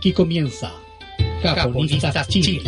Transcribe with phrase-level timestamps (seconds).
[0.00, 0.72] Aquí comienza
[1.42, 2.62] Japonistas Chile,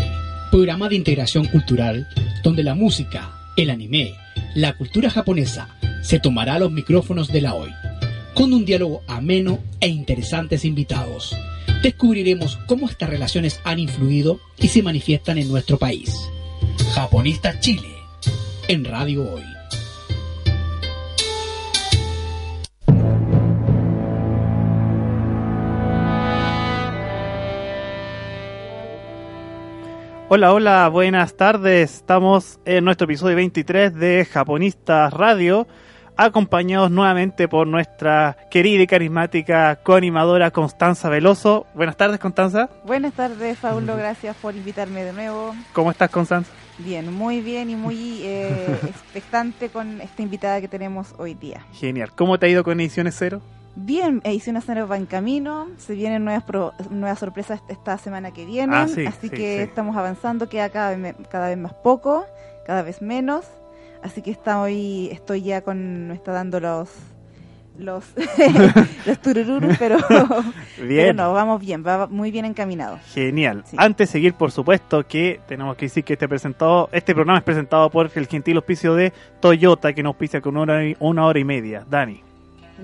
[0.51, 2.07] programa de integración cultural
[2.43, 4.13] donde la música, el anime,
[4.55, 7.71] la cultura japonesa se tomará los micrófonos de la hoy.
[8.35, 11.35] Con un diálogo ameno e interesantes invitados,
[11.83, 16.15] descubriremos cómo estas relaciones han influido y se manifiestan en nuestro país.
[16.95, 17.97] Japonistas Chile,
[18.69, 19.62] en Radio Hoy.
[30.35, 31.97] Hola, hola, buenas tardes.
[31.97, 35.67] Estamos en nuestro episodio 23 de Japonistas Radio,
[36.17, 41.67] acompañados nuevamente por nuestra querida y carismática coanimadora Constanza Veloso.
[41.75, 42.71] Buenas tardes, Constanza.
[42.87, 43.95] Buenas tardes, Paulo.
[43.95, 45.55] Gracias por invitarme de nuevo.
[45.75, 46.51] ¿Cómo estás, Constanza?
[46.79, 51.67] Bien, muy bien y muy eh, expectante con esta invitada que tenemos hoy día.
[51.75, 52.11] Genial.
[52.17, 53.43] ¿Cómo te ha ido con Ediciones Cero?
[53.75, 58.45] Bien, Ediciones Cero va en camino, se vienen nuevas pro- nuevas sorpresas esta semana que
[58.45, 59.63] viene, Ah, sí, así sí, que sí.
[59.63, 62.27] estamos avanzando, queda cada vez, cada vez más poco,
[62.67, 63.47] cada vez menos,
[64.03, 66.91] así que está hoy, estoy ya con, me está dando los
[67.79, 68.05] los,
[69.07, 71.17] los turururus, pero, pero Bien.
[71.17, 72.99] no, vamos bien, va muy bien encaminado.
[73.15, 73.63] Genial.
[73.67, 73.77] Sí.
[73.81, 77.45] Antes de seguir, por supuesto, que tenemos que decir que este presentado, este programa es
[77.45, 81.25] presentado por el gentil auspicio de Toyota, que nos auspicia con una hora y, una
[81.25, 81.87] hora y media.
[81.89, 82.23] Dani.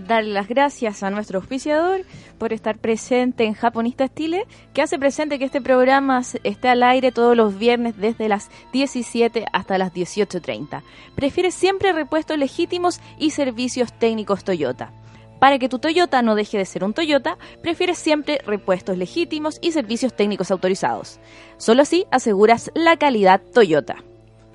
[0.07, 2.03] Darle las gracias a nuestro auspiciador
[2.39, 7.13] por estar presente en Japonistas Chile, que hace presente que este programa esté al aire
[7.13, 10.83] todos los viernes desde las 17 hasta las 18.30.
[11.15, 14.93] Prefiere siempre repuestos legítimos y servicios técnicos Toyota.
[15.39, 19.73] Para que tu Toyota no deje de ser un Toyota, prefiere siempre repuestos legítimos y
[19.73, 21.21] servicios técnicos autorizados.
[21.59, 24.08] Solo así aseguras la calidad Toyota.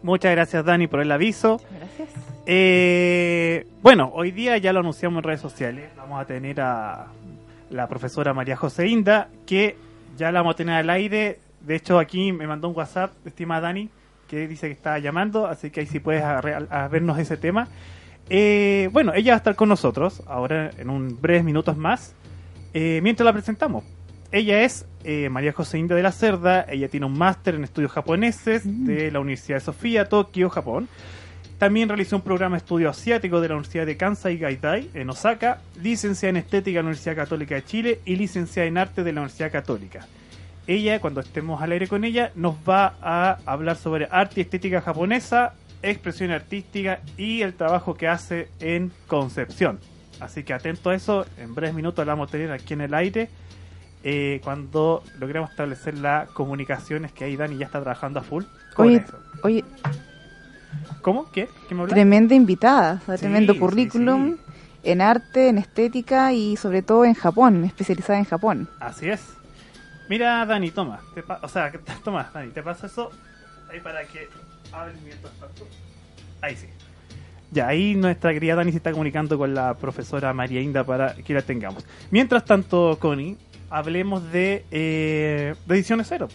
[0.04, 1.62] Muchas gracias, Dani, por el aviso.
[1.78, 2.10] Gracias.
[2.46, 5.90] Eh, bueno, hoy día ya lo anunciamos en redes sociales.
[5.96, 7.08] Vamos a tener a
[7.70, 9.78] la profesora María José Inda, que
[10.18, 11.40] ya la vamos a tener al aire.
[11.62, 13.90] De hecho, aquí me mandó un WhatsApp, estimada Dani,
[14.28, 17.70] que dice que está llamando, así que ahí sí puedes a, a vernos ese tema.
[18.30, 22.14] Eh, bueno, ella va a estar con nosotros ahora en un breves minutos más,
[22.74, 23.86] eh, mientras la presentamos.
[24.34, 27.92] Ella es eh, María José Inda de la Cerda, ella tiene un máster en estudios
[27.92, 30.90] japoneses de la Universidad de Sofía, Tokio, Japón.
[31.60, 35.62] También realizó un programa de estudio asiático de la Universidad de Kansai Gaidai en Osaka,
[35.84, 39.22] licenciada en Estética de la Universidad Católica de Chile y licenciada en Arte de la
[39.22, 40.08] Universidad Católica.
[40.66, 44.82] Ella, cuando estemos al aire con ella, nos va a hablar sobre arte y estética
[44.82, 49.80] japonesa, expresión artística y el trabajo que hace en Concepción.
[50.20, 52.96] Así que atento a eso, en breves minutos la vamos a tener aquí en el
[52.96, 53.30] aire.
[54.04, 58.44] Eh, cuando logremos establecer las comunicaciones que ahí Dani ya está trabajando a full
[58.76, 59.18] con Oye, eso.
[59.44, 59.64] oye,
[61.02, 61.30] ¿Cómo?
[61.32, 61.50] ¿Qué?
[61.68, 61.86] ¿Qué me?
[61.88, 64.42] Tremenda invitada, o sea, Sí, tremendo currículum sí.
[64.84, 68.70] en arte, en estética y sobre todo en Japón, especializada en Japón.
[68.80, 69.22] Así es.
[70.10, 71.00] Mira, Dani, toma.
[71.14, 71.72] Te pa- o sea,
[72.04, 73.12] toma, Dani, te paso eso
[73.72, 74.28] ahí para que
[74.72, 75.68] hables mientras tanto.
[76.42, 76.68] Ahí sí.
[77.52, 81.34] Ya, ahí nuestra querida Dani se está comunicando con la profesora María Inda para que
[81.34, 81.86] la tengamos.
[82.12, 83.38] Mientras tanto, Connie,
[83.76, 86.28] hablemos de, eh, de Ediciones Cero.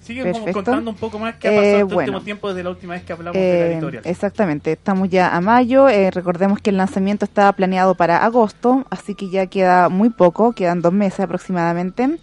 [0.00, 0.52] Sigue Perfecto.
[0.54, 1.98] contando un poco más qué ha Eh, pasado este bueno.
[2.12, 4.02] último tiempo desde la última vez que hablamos de la Eh, editorial.
[4.06, 9.14] exactamente, estamos ya a mayo, eh, recordemos que el lanzamiento estaba planeado para agosto, así
[9.14, 12.18] que ya queda muy poco, quedan dos meses aproximadamente.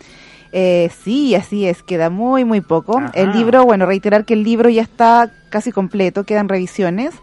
[0.51, 2.97] Eh, sí, así es, queda muy, muy poco.
[2.97, 3.11] Ajá.
[3.13, 7.13] El libro, bueno, reiterar que el libro ya está casi completo, quedan revisiones.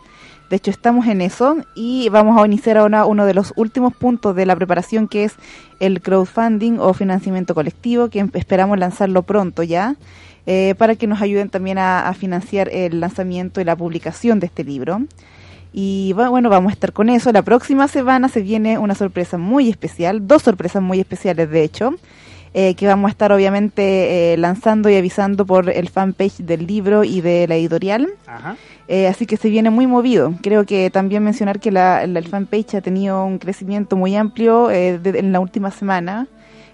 [0.53, 4.37] De hecho, estamos en eso y vamos a iniciar ahora uno de los últimos puntos
[4.37, 5.33] de la preparación, que es
[5.81, 9.97] el crowdfunding o financiamiento colectivo, que em- esperamos lanzarlo pronto ya,
[10.45, 14.47] eh, para que nos ayuden también a, a financiar el lanzamiento y la publicación de
[14.49, 15.01] este libro.
[15.73, 17.33] Y bueno, vamos a estar con eso.
[17.33, 21.95] La próxima semana se viene una sorpresa muy especial, dos sorpresas muy especiales de hecho,
[22.55, 27.03] eh, que vamos a estar obviamente eh, lanzando y avisando por el fanpage del libro
[27.05, 28.09] y de la editorial.
[28.27, 28.57] Ajá.
[28.89, 30.35] Eh, así que se viene muy movido.
[30.43, 34.71] Creo que también mencionar que la, la- el fanpage ha tenido un crecimiento muy amplio
[34.71, 36.27] eh, de- en la última semana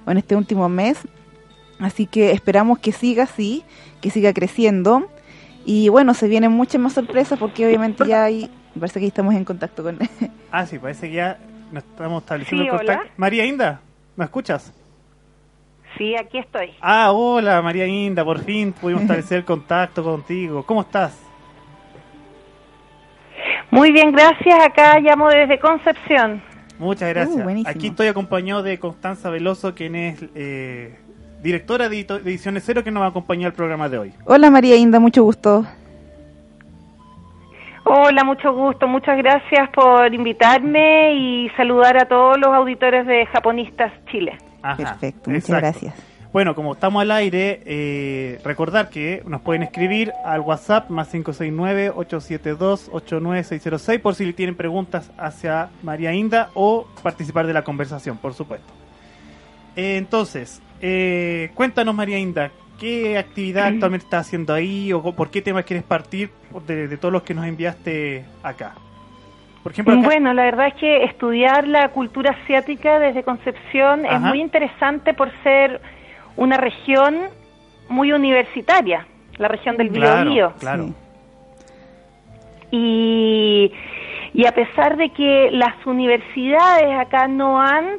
[0.04, 0.98] o en este último mes.
[1.78, 3.62] Así que esperamos que siga así,
[4.00, 5.08] que siga creciendo.
[5.64, 8.50] Y bueno, se vienen muchas más sorpresas porque obviamente ya hay,
[8.80, 9.98] parece que ahí estamos en contacto con...
[10.50, 11.38] Ah, sí, parece que ya
[11.70, 13.10] nos estamos estableciendo Sí, contacto.
[13.18, 13.80] María Inda,
[14.16, 14.72] ¿me escuchas?
[15.96, 16.72] Sí, aquí estoy.
[16.80, 20.62] Ah, hola María Inda, por fin pudimos establecer contacto contigo.
[20.62, 21.28] ¿Cómo estás?
[23.70, 24.64] Muy bien, gracias.
[24.64, 26.42] Acá llamo desde Concepción.
[26.78, 27.36] Muchas gracias.
[27.36, 27.70] Uh, buenísimo.
[27.70, 30.98] Aquí estoy acompañado de Constanza Veloso, quien es eh,
[31.42, 34.12] directora de Ediciones Cero, que nos va a acompañar al programa de hoy.
[34.24, 35.66] Hola María Inda, mucho gusto.
[37.84, 38.86] Hola, mucho gusto.
[38.86, 44.36] Muchas gracias por invitarme y saludar a todos los auditores de Japonistas Chile.
[44.62, 45.80] Ajá, Perfecto, muchas exacto.
[45.80, 46.08] gracias.
[46.30, 53.98] Bueno, como estamos al aire, eh, recordar que nos pueden escribir al WhatsApp más 569-872-89606
[54.00, 58.70] por si tienen preguntas hacia María Inda o participar de la conversación, por supuesto.
[59.74, 65.40] Eh, entonces, eh, cuéntanos María Inda, ¿qué actividad actualmente estás haciendo ahí o por qué
[65.40, 66.30] temas quieres partir
[66.66, 68.74] de, de todos los que nos enviaste acá?
[69.62, 74.20] Por ejemplo, acá- Bueno, la verdad es que estudiar la cultura asiática desde Concepción es
[74.20, 75.80] muy interesante por ser
[76.36, 77.16] una región
[77.88, 79.06] muy universitaria,
[79.38, 80.52] la región del claro, Biobío.
[80.58, 80.84] claro.
[80.84, 80.94] Sí.
[82.70, 83.72] Y,
[84.34, 87.96] y a pesar de que las universidades acá no han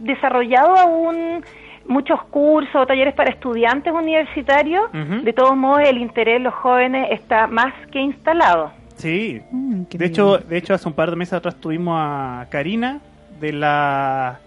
[0.00, 1.44] desarrollado aún
[1.86, 7.08] muchos cursos o talleres para estudiantes universitarios, de todos modos el interés de los jóvenes
[7.12, 8.72] está más que instalado.
[8.98, 10.10] Sí, Mm, De bien.
[10.10, 13.00] hecho, de hecho, hace un par de meses atrás tuvimos a Karina
[13.40, 14.38] de la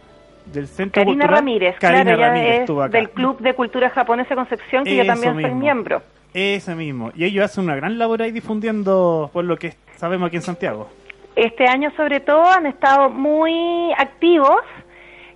[0.45, 1.35] del Centro Karina Cultural.
[1.35, 2.97] Ramírez, Karina claro, Ramírez es estuvo acá.
[2.97, 5.59] del Club de Cultura Japonesa Concepción, que yo Eso también soy mismo.
[5.59, 6.01] miembro.
[6.33, 7.11] Ese mismo.
[7.15, 10.89] Y ellos hacen una gran labor ahí difundiendo por lo que sabemos aquí en Santiago.
[11.35, 14.51] Este año sobre todo han estado muy activos.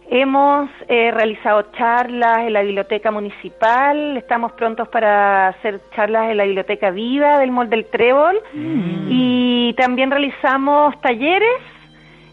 [0.08, 6.44] Hemos eh, realizado charlas en la biblioteca municipal, estamos prontos para hacer charlas en la
[6.44, 9.08] biblioteca viva del Mall del Trébol Mm.
[9.10, 11.50] y también realizamos talleres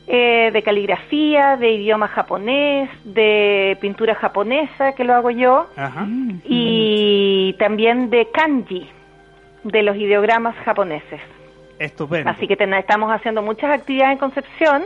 [0.07, 6.03] eh, de caligrafía, de idioma japonés, de pintura japonesa, que lo hago yo, Ajá.
[6.03, 8.91] Mm, y también de kanji,
[9.65, 11.21] de los ideogramas japoneses.
[11.79, 12.29] Estupendo.
[12.31, 14.83] Así que ten- estamos haciendo muchas actividades en Concepción.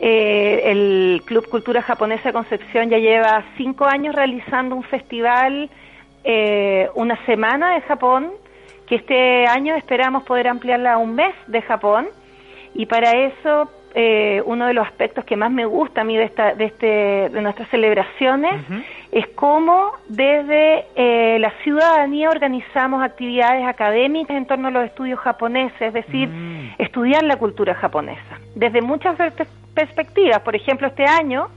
[0.00, 5.70] Eh, el Club Cultura Japonesa de Concepción ya lleva cinco años realizando un festival,
[6.24, 8.30] eh, una semana de Japón,
[8.86, 12.06] que este año esperamos poder ampliarla a un mes de Japón.
[12.74, 16.24] Y para eso, eh, uno de los aspectos que más me gusta a mí de,
[16.24, 16.86] esta, de, este,
[17.30, 18.60] de nuestras celebraciones
[19.12, 25.80] es cómo desde eh, la ciudadanía organizamos actividades académicas en torno a los estudios japoneses,
[25.80, 26.74] es decir, Mm.
[26.78, 28.40] estudiar la cultura japonesa.
[28.56, 31.48] Desde muchas per- perspectivas, por ejemplo, este año,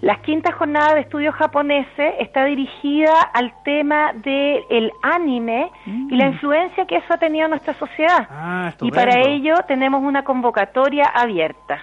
[0.00, 6.32] la quinta jornada de estudios japoneses está dirigida al tema del anime y la Mm.
[6.32, 8.26] influencia que eso ha tenido en nuestra sociedad.
[8.30, 11.80] Ah, Y para ello tenemos una convocatoria abierta.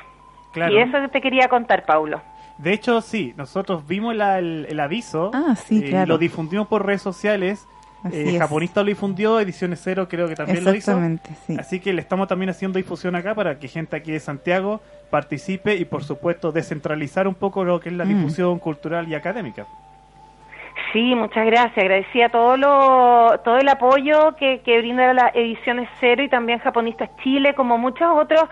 [0.51, 0.73] Claro.
[0.73, 2.21] Y eso te quería contar, Paulo.
[2.57, 5.29] De hecho, sí, nosotros vimos la- el, el aviso.
[5.35, 6.07] Ah, sí, eh, claro.
[6.07, 7.67] Lo difundimos por redes sociales.
[8.11, 8.37] Eh.
[8.37, 10.91] Japonista lo difundió, Ediciones Cero creo que también lo hizo.
[10.91, 11.57] Exactamente, sí.
[11.59, 15.75] Así que le estamos también haciendo difusión acá para que gente aquí de Santiago participe
[15.75, 18.09] y por supuesto descentralizar un poco lo que es la Mm.
[18.09, 19.65] difusión cultural y académica.
[20.93, 21.77] Sí, muchas gracias.
[21.77, 27.09] Agradecía todo lo, todo el apoyo que, que brinda la Ediciones Cero y también Japonistas
[27.23, 28.43] Chile, como muchos otros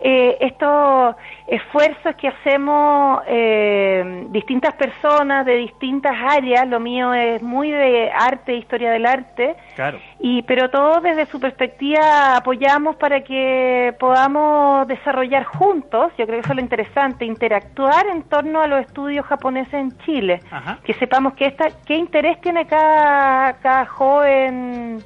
[0.00, 1.16] eh, estos
[1.46, 6.68] esfuerzos que hacemos eh, distintas personas de distintas áreas.
[6.68, 9.56] Lo mío es muy de arte, historia del arte.
[9.74, 9.98] Claro.
[10.20, 16.40] Y, pero todos desde su perspectiva apoyamos para que podamos desarrollar juntos, yo creo que
[16.40, 20.40] eso es lo interesante, interactuar en torno a los estudios japoneses en Chile.
[20.50, 20.78] Ajá.
[20.84, 25.02] Que sepamos que esta, qué interés tiene cada, cada joven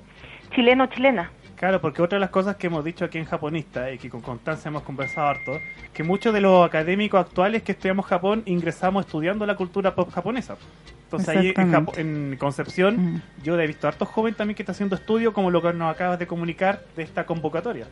[0.50, 1.30] chileno o chilena.
[1.62, 4.20] Claro, porque otra de las cosas que hemos dicho aquí en Japonista y que con
[4.20, 5.52] Constancia hemos conversado harto,
[5.94, 10.56] que muchos de los académicos actuales que estudiamos Japón ingresamos estudiando la cultura pop japonesa.
[11.04, 11.70] Entonces ahí en.
[11.72, 13.22] Japo- en Concepción Mm.
[13.44, 16.18] yo he visto hartos jóvenes también que está haciendo estudio como lo que nos acabas
[16.18, 17.86] de comunicar de esta convocatoria.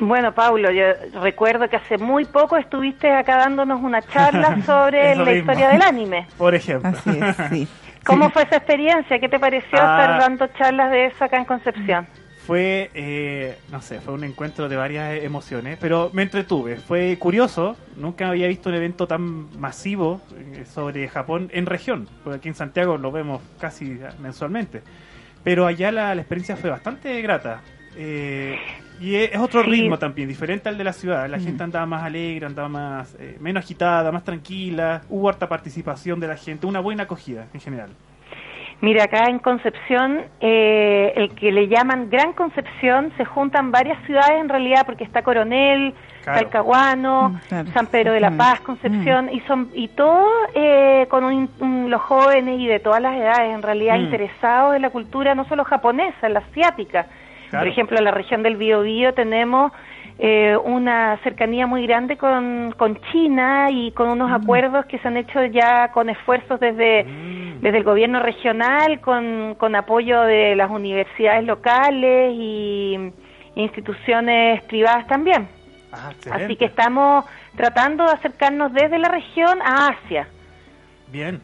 [0.00, 0.82] Bueno, Paulo, yo
[1.22, 5.38] recuerdo que hace muy poco estuviste acá dándonos una charla sobre la mismo.
[5.52, 6.26] historia del anime.
[6.36, 6.90] Por ejemplo.
[6.90, 7.68] Así es, sí.
[8.04, 8.32] ¿Cómo Sí.
[8.32, 9.20] fue esa experiencia?
[9.20, 10.00] ¿Qué te pareció Ah.
[10.02, 12.04] estar dando charlas de eso acá en Concepción?
[12.48, 16.76] Fue, eh, no sé, fue un encuentro de varias emociones, pero me entretuve.
[16.76, 22.38] Fue curioso, nunca había visto un evento tan masivo eh, sobre Japón en región, porque
[22.38, 24.80] aquí en Santiago lo vemos casi mensualmente.
[25.44, 27.60] Pero allá la, la experiencia fue bastante grata.
[27.98, 28.56] Eh,
[28.98, 29.70] y es, es otro Sí.
[29.70, 31.28] ritmo también, diferente al de la ciudad.
[31.28, 31.42] La Mm.
[31.44, 35.02] gente andaba más alegre, andaba más eh, menos agitada, más tranquila.
[35.10, 37.90] Hubo harta participación de la gente, una buena acogida en general.
[38.80, 44.40] Mira, acá en Concepción, eh, el que le llaman Gran Concepción, se juntan varias ciudades
[44.40, 46.40] en realidad, porque está Coronel, Claro.
[46.42, 48.64] Talcahuano, Mm, claro, San Pedro de la Paz, exactamente.
[48.64, 53.52] Concepción, y son y todo eh, con un- los jóvenes y de todas las edades
[53.54, 54.02] en realidad Mm.
[54.02, 57.06] interesados en la cultura no solo japonesa, la asiática.
[57.50, 57.64] Claro.
[57.64, 59.72] Por ejemplo, en la región del Biobío tenemos
[60.18, 65.16] eh, una cercanía muy grande con, con China y con unos acuerdos que se han
[65.16, 67.04] hecho ya con esfuerzos desde,
[67.58, 67.60] Mm.
[67.60, 73.12] desde el gobierno regional, con, con apoyo de las universidades locales y
[73.54, 75.48] instituciones privadas también.
[75.92, 76.10] Ah.
[76.32, 77.24] Así que estamos
[77.56, 80.28] tratando de acercarnos desde la región a Asia.
[81.10, 81.40] Bien.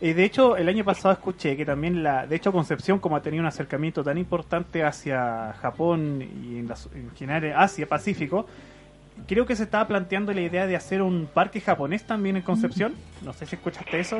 [0.00, 3.22] Eh, de hecho, el año pasado escuché que también la, de hecho Concepción, como ha
[3.22, 8.46] tenido un acercamiento tan importante hacia Japón y en, la- en general Asia, Pacífico,
[9.26, 12.94] creo que se estaba planteando la idea de hacer un parque japonés también en Concepción.
[13.24, 14.18] No sé si escuchaste eso.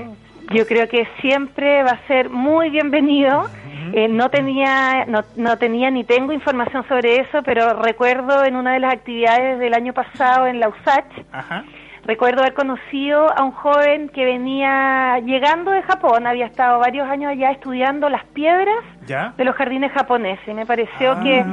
[0.55, 3.47] Yo creo que siempre va a ser muy bienvenido.
[3.93, 8.73] Eh, no tenía no, no tenía ni tengo información sobre eso, pero recuerdo en una
[8.73, 11.65] de las actividades del año pasado en la USACH, Ajá.
[12.07, 17.33] Recuerdo haber conocido a un joven que venía llegando de Japón, había estado varios años
[17.33, 19.33] allá estudiando las piedras ¿Ya?
[19.37, 21.45] de los jardines japoneses y me pareció Ah, que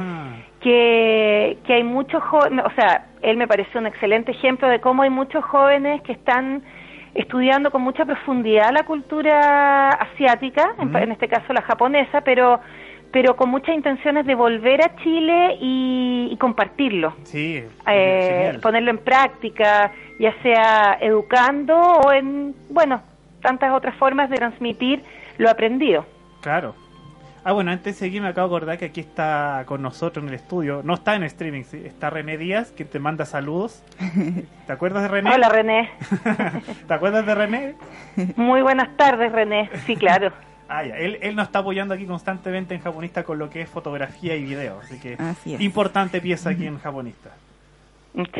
[0.60, 5.02] que, que hay muchos jóvenes, o sea, él me pareció un excelente ejemplo de cómo
[5.02, 6.62] hay muchos jóvenes que están
[7.14, 10.96] estudiando con mucha profundidad la cultura asiática, en, Mm.
[10.96, 12.60] en este caso la japonesa, pero
[13.14, 18.98] pero con muchas intenciones de volver a Chile y, y compartirlo, Sí, eh, ponerlo en
[18.98, 23.02] práctica, ya sea educando o en, bueno,
[23.40, 25.04] tantas otras formas de transmitir
[25.38, 26.04] lo aprendido.
[26.40, 26.74] Claro.
[27.44, 30.30] Ah, bueno, antes de seguir me acabo de acordar que aquí está con nosotros en
[30.30, 30.80] el estudio.
[30.82, 33.84] No está en streaming, sí, está René Díaz, que te manda saludos.
[34.66, 35.30] ¿Te acuerdas de René?
[35.32, 35.88] Hola René,
[36.88, 37.74] ¿Te acuerdas de René?
[38.34, 40.32] muy buenas tardes René, sí claro.
[40.68, 40.96] Ah, ya.
[40.96, 44.44] Él, él nos está apoyando aquí constantemente en Japonista con lo que es fotografía y
[44.44, 44.80] video.
[44.82, 45.60] Así que Así es.
[45.60, 47.30] importante pieza aquí en Japonista.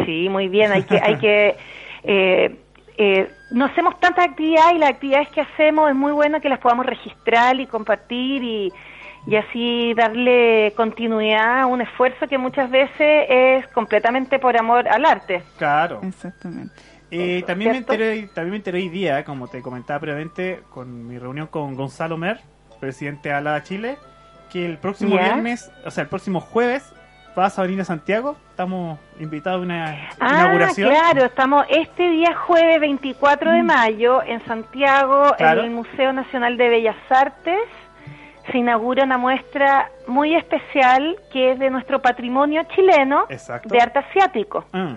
[0.04, 0.72] Sí, muy bien.
[0.72, 1.56] Hay que, hay que,
[2.04, 2.56] eh,
[2.96, 6.60] eh, no hacemos tantas actividades y las actividades que hacemos es muy bueno que las
[6.60, 8.72] podamos registrar y compartir y,
[9.26, 15.04] y así darle continuidad a un esfuerzo que muchas veces es completamente por amor al
[15.04, 15.42] arte.
[15.58, 16.00] Claro.
[16.04, 16.74] Exactamente.
[17.16, 21.18] Eh, también, me enteré, también me enteré hoy día, como te comentaba previamente, con mi
[21.18, 22.40] reunión con Gonzalo Mer,
[22.80, 23.98] presidente de ALA Chile,
[24.50, 26.92] que el próximo viernes, o sea, el próximo jueves,
[27.36, 28.36] vas a venir a Santiago.
[28.50, 30.90] Estamos invitados a una Ah, inauguración.
[30.90, 35.60] claro, estamos este día jueves 24 de mayo en Santiago, Claro.
[35.60, 37.58] en el Museo Nacional de Bellas Artes.
[38.52, 43.68] Se inaugura una muestra muy especial que es de nuestro patrimonio chileno Exacto.
[43.70, 44.64] de arte asiático.
[44.72, 44.94] Mm,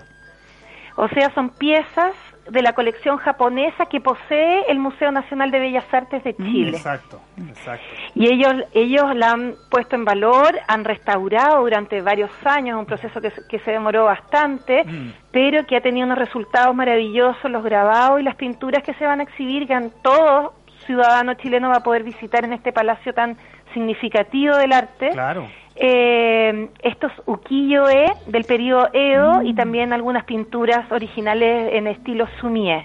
[1.00, 2.12] O sea, son piezas
[2.50, 6.70] de la colección japonesa que posee el Museo Nacional de Bellas Artes de Chile.
[6.76, 7.84] exacto, exacto.
[8.16, 13.20] Y ellos, ellos la han puesto en valor, han restaurado durante varios años, un proceso
[13.20, 15.12] que, se- que se demoró bastante, Mm.
[15.30, 19.20] pero que ha tenido unos resultados maravillosos, los grabados y las pinturas que se van
[19.20, 20.54] a exhibir, que han- todo
[20.86, 23.36] ciudadano chileno va a poder visitar en este palacio tan
[23.74, 25.10] significativo del arte.
[25.10, 25.46] Claro.
[25.80, 32.84] Eh, estos ukiyo-e del periodo Edo y también algunas pinturas originales en estilo sumie.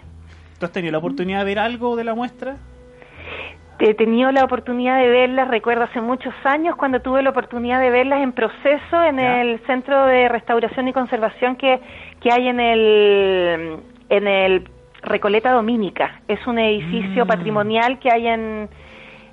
[0.60, 2.58] ¿Tú has tenido la oportunidad de ver algo de la muestra?
[3.80, 7.90] He tenido la oportunidad de verlas, recuerdo hace muchos años cuando tuve la oportunidad de
[7.90, 11.82] verlas en proceso en el Centro de Restauración y Conservación que,
[12.22, 13.78] que hay en el,
[14.10, 14.70] en el
[15.02, 16.22] Recoleta Dominica.
[16.28, 17.28] Es un edificio Mm.
[17.28, 18.70] patrimonial que hay en,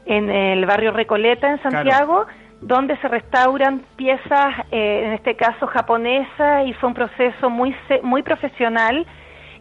[0.07, 2.27] en el barrio Recoleta, en Santiago,
[2.61, 8.23] donde se restauran piezas, eh, en este caso japonesas, y fue un proceso muy, muy
[8.23, 9.07] profesional.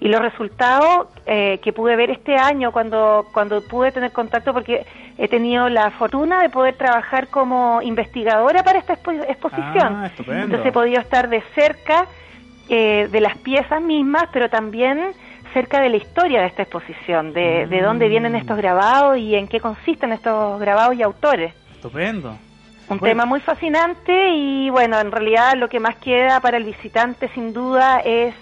[0.02, 4.86] Y los resultados eh, que pude ver este año cuando, cuando pude tener contacto, porque
[5.18, 9.96] he tenido la fortuna de poder trabajar como investigadora para esta expo- exposición.
[9.98, 10.44] Ah, estupendo.
[10.46, 12.06] Entonces he podido estar de cerca
[12.70, 15.12] eh, de las piezas mismas, pero también
[15.54, 18.10] cerca de la historia de esta exposición, de, de dónde Mm.
[18.10, 21.54] vienen estos grabados y en qué consisten estos grabados y autores.
[21.74, 22.38] Estupendo.
[22.90, 23.12] Un Bueno.
[23.12, 27.54] tema muy fascinante y bueno, en realidad lo que más queda para el visitante sin
[27.54, 28.34] duda es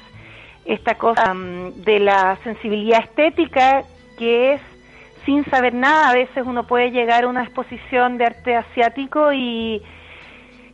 [0.65, 3.83] esta cosa mm, de la sensibilidad estética
[4.17, 4.61] que es
[5.25, 9.81] sin saber nada, a veces uno puede llegar a una exposición de arte asiático y,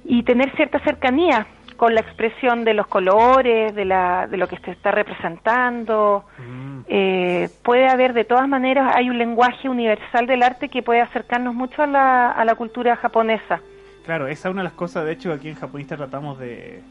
[0.06, 1.48] y tener cierta cercanía
[1.84, 6.24] con la expresión de los colores, de, la, de lo que se está representando.
[6.38, 11.02] Mm, Eh, puede haber de todas maneras, hay un lenguaje universal del arte que puede
[11.02, 13.60] acercarnos mucho a la, a la cultura japonesa.
[14.06, 16.82] Claro, esa es una de las cosas, de hecho, que aquí en Japonista tratamos de,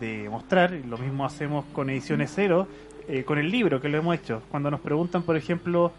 [0.00, 2.66] de mostrar, y lo mismo hacemos con Ediciones Cero,
[3.06, 4.42] eh, con el libro que lo hemos hecho.
[4.50, 5.92] Cuando nos preguntan, por ejemplo,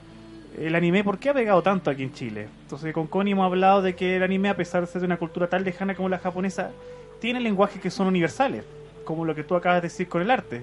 [0.59, 2.47] el anime, ¿por qué ha pegado tanto aquí en Chile?
[2.63, 5.17] Entonces, con Connie hemos hablado de que el anime, a pesar de ser de una
[5.17, 6.71] cultura tan lejana como la japonesa,
[7.19, 8.63] tiene lenguajes que son universales,
[9.03, 10.61] como lo que tú acabas de decir con el arte.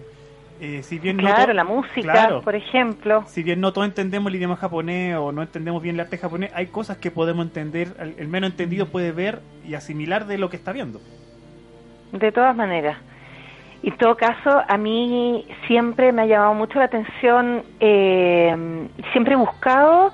[0.61, 2.41] eh, si bien claro, no la música, claro.
[2.43, 3.25] por ejemplo.
[3.27, 6.53] Si bien no todos entendemos el idioma japonés o no entendemos bien el arte japonés,
[6.55, 10.51] hay cosas que podemos entender, el, el menos entendido puede ver y asimilar de lo
[10.51, 11.01] que está viendo.
[12.13, 12.99] De todas maneras.
[13.83, 19.35] Y en todo caso, a mí siempre me ha llamado mucho la atención, eh, siempre
[19.35, 20.13] he buscado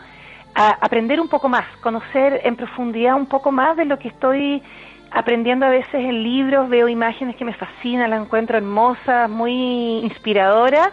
[0.54, 4.62] a aprender un poco más, conocer en profundidad un poco más de lo que estoy
[5.10, 10.90] aprendiendo a veces en libros, veo imágenes que me fascinan, las encuentro hermosas, muy inspiradoras.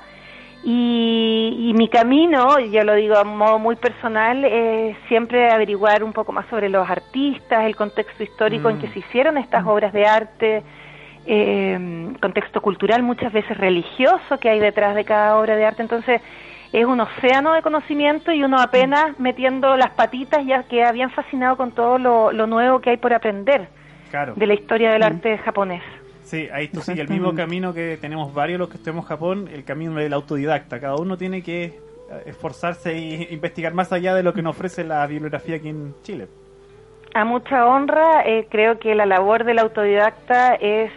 [0.63, 6.11] Y, y mi camino, yo lo digo a modo muy personal, es siempre averiguar un
[6.11, 8.81] poco más sobre los artistas, el contexto histórico en Mm.
[8.81, 10.63] que se hicieron estas obras de arte,
[11.25, 15.81] eh, contexto cultural, muchas veces religioso que hay detrás de cada obra de arte.
[15.81, 16.21] Entonces,
[16.73, 21.55] es un océano de conocimiento y uno apenas metiendo las patitas ya queda bien fascinado
[21.57, 23.67] con todo lo, lo nuevo que hay por aprender
[24.11, 24.33] Claro.
[24.35, 25.81] de la historia del arte japonés.
[26.23, 29.49] Sí, ahí tú sigue el mismo camino que tenemos varios los que estemos en Japón,
[29.51, 30.79] el camino del autodidacta.
[30.79, 31.73] Cada uno tiene que eh,
[32.25, 36.27] esforzarse e investigar más allá de lo que nos ofrece la bibliografía aquí en Chile.
[37.13, 40.91] A mucha honra, eh, creo que la labor del autodidacta es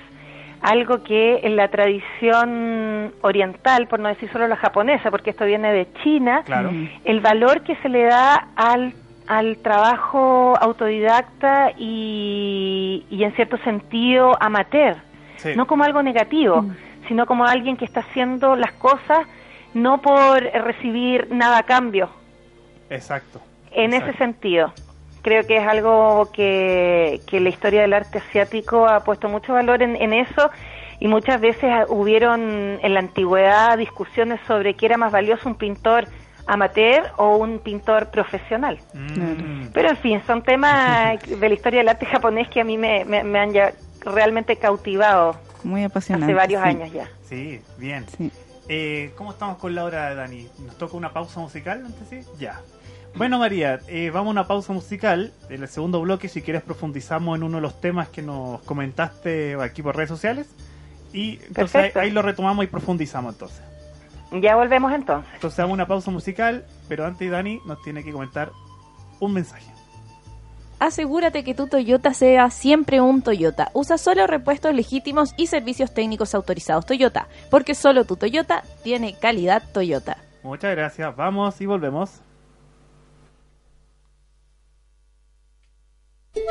[0.61, 5.73] algo que en la tradición oriental, por no decir solo la japonesa, porque esto viene
[5.73, 6.71] de China, Claro.
[7.05, 8.93] el valor que se le da al,
[9.27, 14.97] al trabajo autodidacta y, y en cierto sentido amateur,
[15.37, 15.51] Sí.
[15.55, 16.65] no como algo negativo,
[17.07, 19.21] sino como alguien que está haciendo las cosas
[19.75, 22.09] no por recibir nada a cambio,
[22.91, 23.41] Exacto.
[23.71, 24.11] en Exacto.
[24.11, 24.73] ese sentido.
[25.29, 29.83] Creo que es algo que, que la historia del arte asiático ha puesto mucho valor
[29.83, 30.51] en, en eso
[31.01, 32.41] y muchas veces hubieron
[32.83, 36.09] en la antigüedad discusiones sobre qué era más valioso un pintor
[36.47, 38.79] amateur o un pintor profesional.
[38.95, 39.67] Mm.
[39.75, 43.05] Pero en fin, son temas de la historia del arte japonés que a mí me,
[43.05, 46.33] me- me han ya realmente cautivado Muy apasionante.
[46.33, 46.69] hace varios sí.
[46.71, 47.07] años ya.
[47.29, 48.07] Sí, bien.
[48.17, 48.33] Sí.
[48.71, 50.49] Eh, ¿Cómo estamos con la hora, Dani?
[50.65, 52.21] ¿Nos toca una pausa musical antes sí?
[52.39, 52.63] Ya.
[53.19, 55.33] Bueno, María, eh, vamos a una pausa musical.
[55.51, 59.57] En el segundo bloque, si quieres, profundizamos en uno de los temas que nos comentaste
[59.61, 60.47] aquí por redes sociales.
[61.13, 63.61] Y entonces ahí, lo retomamos y profundizamos entonces.
[64.31, 65.29] Ya volvemos entonces.
[65.35, 68.53] Entonces damos una pausa musical, pero antes Dani nos tiene que comentar
[69.19, 69.67] un mensaje.
[70.79, 73.73] Asegúrate que tu Toyota sea siempre un Toyota.
[73.75, 79.65] Usa solo repuestos legítimos y servicios técnicos autorizados Toyota, porque solo tu Toyota tiene calidad
[79.73, 80.19] Toyota.
[80.45, 82.23] Muchas gracias, vamos y volvemos.
[86.35, 86.43] 悲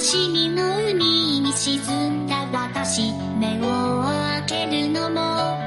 [0.00, 5.57] しみの海に沈んだ私目を開けるのも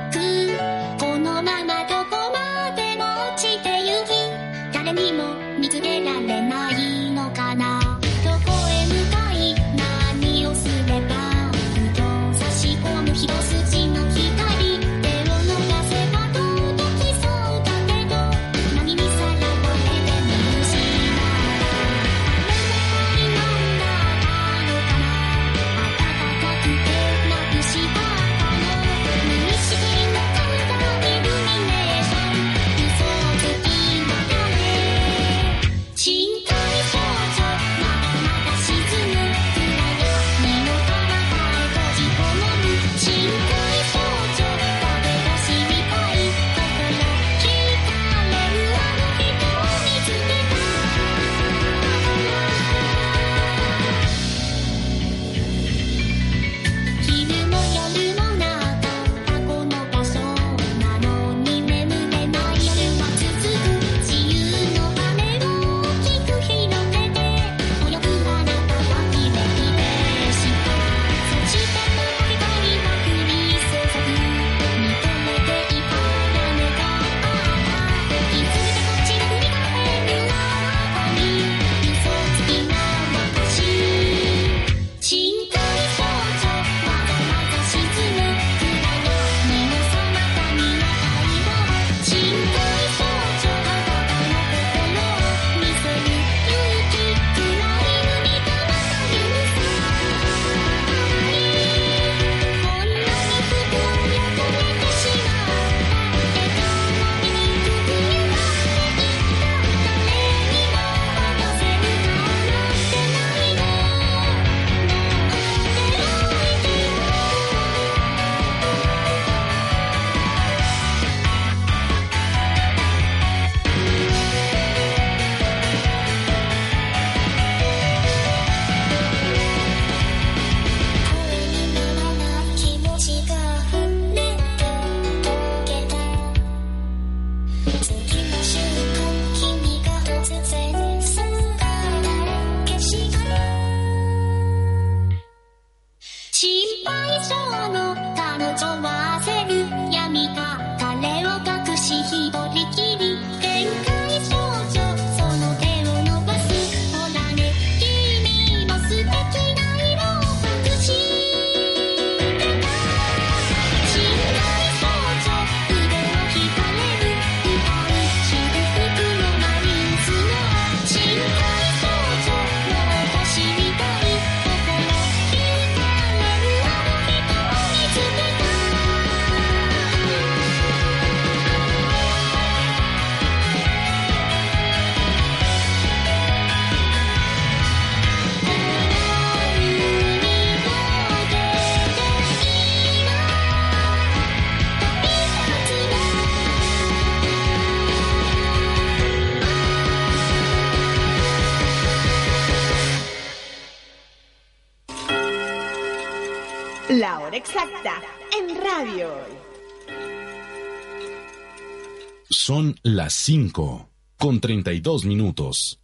[212.71, 215.81] Son las 5 con 32 minutos.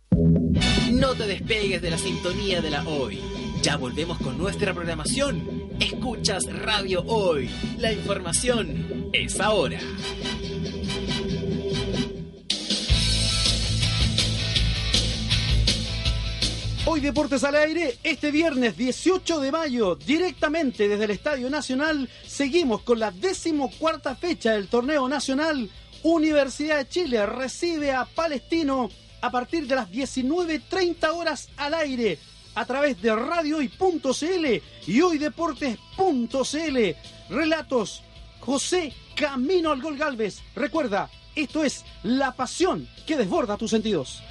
[0.91, 3.19] No te despegues de la sintonía de la hoy.
[3.61, 5.69] Ya volvemos con nuestra programación.
[5.81, 7.49] Escuchas Radio Hoy.
[7.77, 9.79] La información es ahora.
[16.85, 22.83] Hoy Deportes al Aire, este viernes 18 de mayo, directamente desde el Estadio Nacional, seguimos
[22.83, 25.69] con la decimocuarta fecha del torneo nacional.
[26.07, 28.89] Universidad de Chile recibe a Palestino
[29.19, 32.17] a partir de las 19.30 horas al aire
[32.55, 36.77] a través de radiohoy.cl y hoydeportes.cl.
[37.29, 38.03] Relatos
[38.39, 40.39] José Camino al Gol Galvez.
[40.55, 44.23] Recuerda, esto es la pasión que desborda tus sentidos.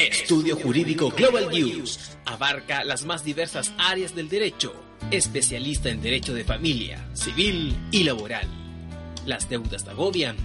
[0.00, 4.72] Estudio Jurídico Global News abarca las más diversas áreas del derecho,
[5.10, 8.46] especialista en derecho de familia, civil y laboral.
[9.26, 10.36] Las deudas te agobian.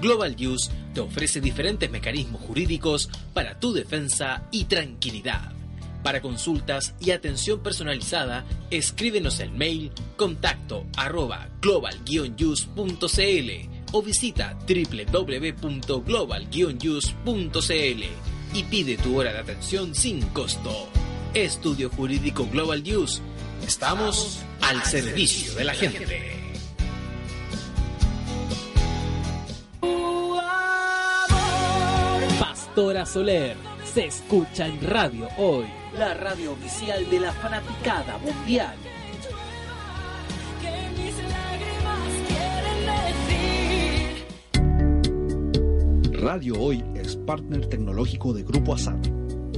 [0.00, 5.52] Global News te ofrece diferentes mecanismos jurídicos para tu defensa y tranquilidad.
[6.02, 12.00] Para consultas y atención personalizada, escríbenos el mail contacto arroba global
[13.92, 16.48] o visita www.global
[18.52, 20.88] y pide tu hora de atención sin costo.
[21.34, 23.22] Estudio Jurídico Global News.
[23.66, 26.40] Estamos al servicio de la gente.
[32.38, 33.56] Pastora Soler
[33.92, 35.66] se escucha en Radio Hoy,
[35.98, 38.76] la radio oficial de la fanaticada mundial.
[46.12, 49.06] Radio Hoy es partner tecnológico de Grupo ASAP,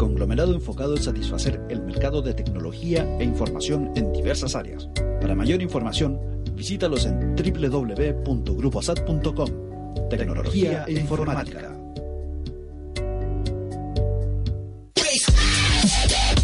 [0.02, 4.88] conglomerado enfocado en satisfacer el mercado de tecnología e información en diversas áreas.
[5.20, 6.18] Para mayor información,
[6.56, 10.08] visítalos en www.grupoasat.com.
[10.10, 11.78] Tecnología e informática.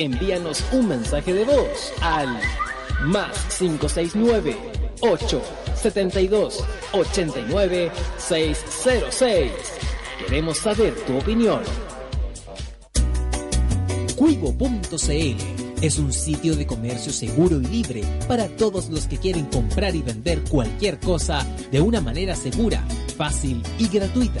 [0.00, 2.28] Envíanos un mensaje de voz al
[3.04, 4.56] más 569
[5.00, 9.52] 872 89 606.
[10.18, 11.62] Queremos saber tu opinión.
[14.16, 19.96] Cuivo.cl es un sitio de comercio seguro y libre para todos los que quieren comprar
[19.96, 22.84] y vender cualquier cosa de una manera segura,
[23.16, 24.40] fácil y gratuita.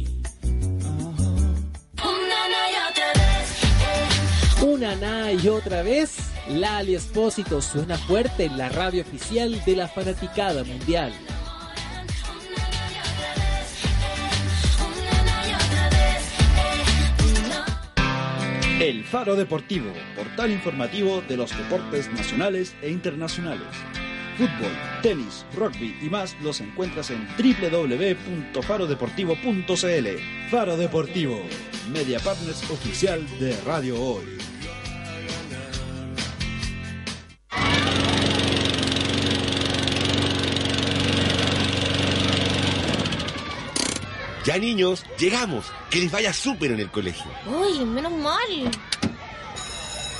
[4.81, 6.17] Una y otra vez,
[6.49, 11.13] Lali Espósito suena fuerte en la radio oficial de la fanaticada mundial.
[18.79, 23.67] El Faro Deportivo, portal informativo de los deportes nacionales e internacionales.
[24.35, 24.71] Fútbol,
[25.03, 30.07] tenis, rugby y más los encuentras en www.farodeportivo.cl.
[30.49, 31.39] Faro Deportivo,
[31.93, 34.41] media partners oficial de Radio Hoy.
[44.45, 45.65] Ya niños, llegamos.
[45.89, 47.31] Que les vaya súper en el colegio.
[47.45, 48.71] Uy, menos mal.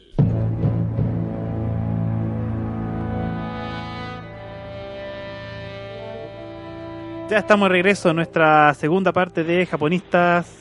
[7.30, 10.56] Ya estamos de regreso en nuestra segunda parte de Japonistas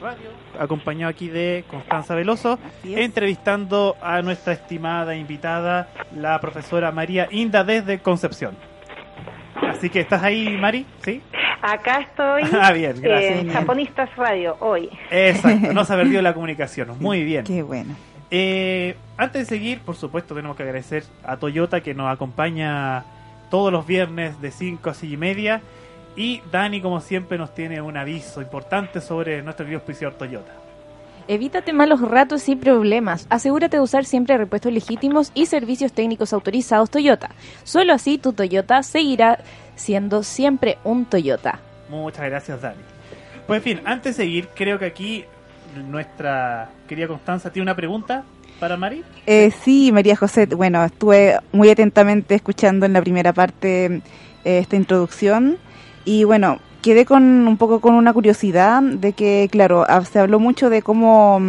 [0.00, 7.62] Radio, acompañado aquí de Constanza Veloso, entrevistando a nuestra estimada invitada, la profesora María Inda
[7.62, 8.56] desde Concepción.
[9.62, 11.22] Así que estás ahí, Mari, ¿sí?
[11.62, 13.40] Acá estoy Ah, bien, gracias.
[13.40, 14.90] en Japonistas Radio hoy.
[15.10, 16.96] Exacto, no se ha perdido la comunicación.
[17.00, 17.44] Muy bien.
[17.44, 17.94] Qué bueno.
[18.30, 23.04] Eh, antes de seguir, por supuesto, tenemos que agradecer a Toyota que nos acompaña
[23.50, 25.60] todos los viernes de 5 a 6 y media.
[26.16, 30.52] Y Dani, como siempre, nos tiene un aviso importante sobre nuestro querido auspiciador Toyota.
[31.28, 33.26] Evítate malos ratos y problemas.
[33.30, 37.30] Asegúrate de usar siempre repuestos legítimos y servicios técnicos autorizados Toyota.
[37.64, 39.40] Solo así tu Toyota seguirá
[39.76, 41.60] siendo siempre un Toyota.
[41.88, 42.82] Muchas gracias, Dani.
[43.46, 45.24] Pues en fin, antes de seguir, creo que aquí
[45.88, 48.24] nuestra querida Constanza tiene una pregunta
[48.58, 49.04] para Mari.
[49.26, 54.00] Eh, sí, María José, bueno, estuve muy atentamente escuchando en la primera parte eh,
[54.44, 55.58] esta introducción
[56.04, 60.38] y bueno, quedé con un poco con una curiosidad de que, claro, ah, se habló
[60.38, 61.40] mucho de cómo,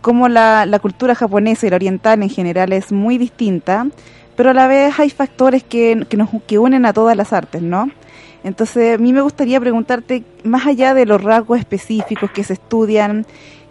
[0.00, 3.86] cómo la, la cultura japonesa y la oriental en general es muy distinta,
[4.38, 7.60] pero a la vez hay factores que, que nos que unen a todas las artes,
[7.60, 7.90] ¿no?
[8.44, 13.26] Entonces, a mí me gustaría preguntarte, más allá de los rasgos específicos que se estudian,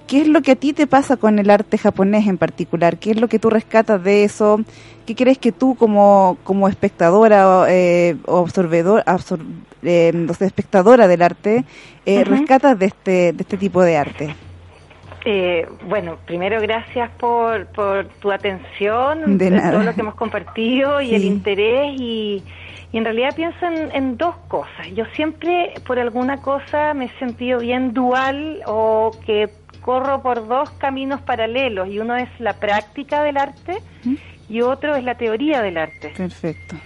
[0.08, 2.98] ¿qué es lo que a ti te pasa con el arte japonés en particular?
[2.98, 4.60] ¿Qué es lo que tú rescatas de eso?
[5.06, 9.40] ¿Qué crees que tú como, como espectadora eh, o absorbedor, absor-
[9.84, 11.64] eh, espectadora del arte
[12.06, 14.36] eh, rescatas de este, de este tipo de arte?
[15.30, 19.72] Eh, bueno, primero gracias por, por tu atención, De nada.
[19.72, 22.42] todo lo que hemos compartido y el interés y,
[22.94, 24.88] y en realidad pienso en, en dos cosas.
[24.96, 29.50] Yo siempre por alguna cosa me he sentido bien dual o que
[29.82, 33.80] corro por dos caminos paralelos y uno es la práctica del arte
[34.48, 36.14] y otro es la teoría del arte.
[36.16, 36.78] Perfecto.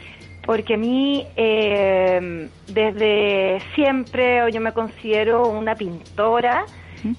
[0.48, 6.66] Porque a mí, eh, desde siempre, yo me considero una pintora,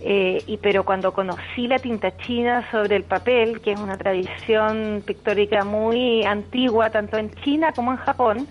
[0.00, 5.02] eh, y pero cuando conocí la tinta china sobre el papel, que es una tradición
[5.04, 8.46] pictórica muy antigua, tanto en China como en Japón,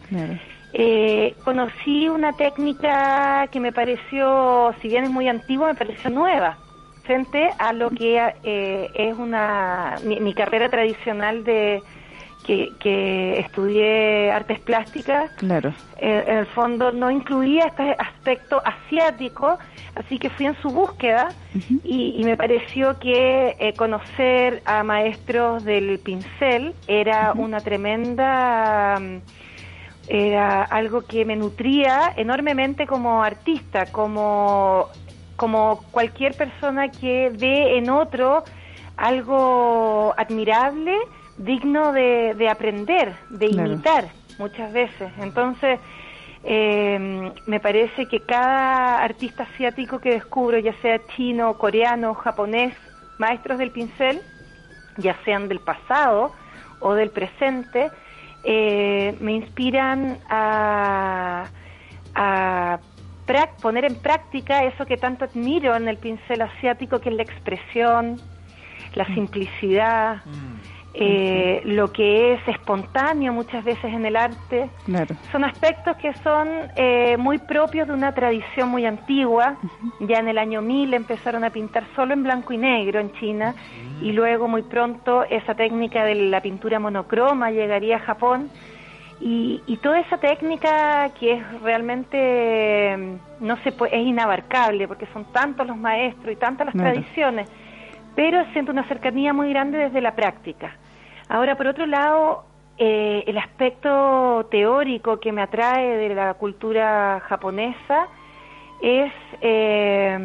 [0.74, 6.58] eh, conocí una técnica que me pareció, si bien es muy antigua, me pareció nueva,
[7.04, 11.82] frente a lo que eh, es una mi, mi carrera tradicional de
[12.46, 15.32] que, que estudié artes plásticas.
[15.38, 15.74] Claro.
[15.98, 19.58] Eh, en el fondo no incluía este aspecto asiático,
[19.96, 21.30] así que fui en su búsqueda
[21.84, 29.18] y, y me pareció que eh, conocer a maestros del pincel era una tremenda mm,
[30.08, 34.90] era algo que me nutría enormemente como artista, como,
[35.36, 38.44] como cualquier persona que ve en otro
[38.98, 40.96] algo admirable,
[41.44, 43.74] digno de, de aprender, de Claro.
[43.74, 44.06] imitar
[44.38, 45.12] muchas veces.
[45.20, 45.80] Entonces,
[46.44, 52.74] eh, me parece que cada artista asiático que descubro, ya sea chino, coreano, japonés,
[53.18, 54.22] maestros del pincel,
[54.98, 56.32] ya sean del pasado
[56.80, 57.92] o del presente,
[58.44, 61.46] eh, me inspiran a,
[62.16, 62.80] a
[63.62, 68.20] poner en práctica eso que tanto admiro en el pincel asiático, que es la expresión,
[68.96, 70.22] la simplicidad,
[70.94, 74.70] eh, lo que es espontáneo muchas veces en el arte.
[74.86, 75.16] Claro.
[75.32, 79.56] Son aspectos que son eh, muy propios de una tradición muy antigua.
[80.00, 83.56] Ya en el año 1000 empezaron a pintar solo en blanco y negro en China
[84.02, 88.50] y luego muy pronto esa técnica de la pintura monocroma llegaría a Japón.
[89.24, 92.98] Y, y toda esa técnica que es realmente
[93.40, 96.92] no se puede, es inabarcable porque son tantos los maestros y tantas las Claro.
[96.92, 97.48] tradiciones,
[98.16, 100.76] pero siento una cercanía muy grande desde la práctica.
[101.30, 102.44] Ahora, por otro lado,
[102.78, 108.08] eh, el aspecto teórico que me atrae de la cultura japonesa
[108.82, 110.18] es, eh,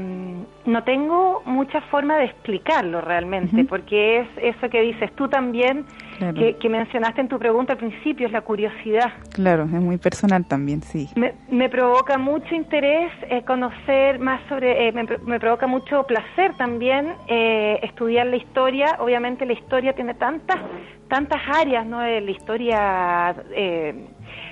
[0.64, 5.84] no tengo mucha forma de explicarlo realmente, porque es eso que dices tú también,
[6.18, 6.34] Claro.
[6.34, 9.12] que, que mencionaste en tu pregunta al principio, es la curiosidad.
[9.32, 11.08] Claro, es muy personal también, sí.
[11.14, 16.56] Me, me provoca mucho interés eh, conocer más sobre, eh, me, me provoca mucho placer
[16.56, 18.96] también eh, estudiar la historia.
[19.00, 20.56] Obviamente la historia tiene tantas,
[21.08, 22.02] tantas áreas, ¿no?
[22.02, 23.94] Eh, La historia, eh,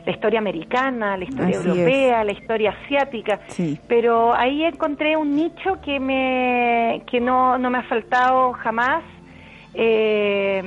[0.04, 3.40] la historia americana, la historia Así europea, la historia asiática.
[3.48, 3.78] Sí.
[3.88, 9.02] Pero ahí encontré un nicho que me, que no, no me ha faltado jamás.
[9.74, 10.62] Eh,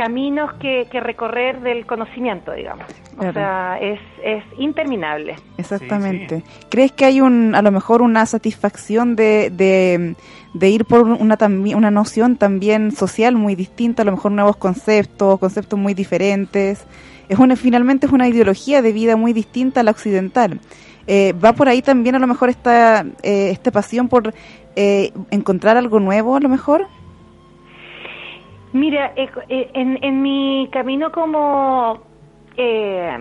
[0.00, 2.86] caminos que, que recorrer del conocimiento, digamos.
[3.18, 5.36] O sea, es, es interminable.
[5.58, 6.42] Exactamente.
[6.70, 10.16] ¿Crees que hay un, a lo mejor una satisfacción de, de,
[10.54, 11.36] de ir por una,
[11.76, 16.86] una noción también social muy distinta, a lo mejor nuevos conceptos, conceptos muy diferentes?
[17.28, 20.60] Es una, finalmente es una ideología de vida muy distinta a la occidental.
[21.06, 24.32] Eh, ¿Va por ahí también a lo mejor esta, eh, esta pasión por
[24.76, 26.86] eh, encontrar algo nuevo a lo mejor?
[28.72, 32.00] Mira, eh, eh, en, en mi camino como...
[32.56, 33.18] eh,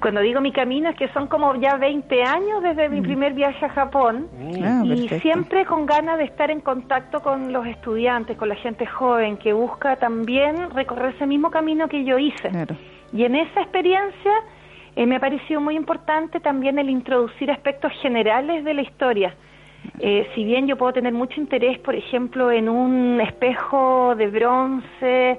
[0.00, 3.64] cuando digo mi camino es que son como ya 20 años desde mi primer viaje
[3.66, 4.28] a Japón
[4.62, 5.18] Ah, y perfecto.
[5.22, 9.52] siempre con ganas de estar en contacto con los estudiantes, con la gente joven que
[9.52, 12.48] busca también recorrer ese mismo camino que yo hice.
[13.12, 14.32] Y en esa experiencia
[14.94, 19.34] eh, me ha parecido muy importante también el introducir aspectos generales de la historia.
[20.00, 25.38] Eh, si bien yo puedo tener mucho interés, por ejemplo, en un espejo de bronce,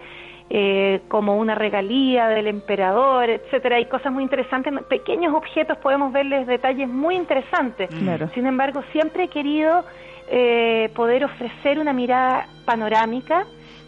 [0.49, 6.47] eh, como una regalía del emperador, etcétera, hay cosas muy interesantes, pequeños objetos podemos verles
[6.47, 7.89] detalles muy interesantes.
[7.89, 8.29] Claro.
[8.33, 9.83] Sin embargo, siempre he querido
[10.31, 13.45] eh, poder ofrecer una mirada panorámica,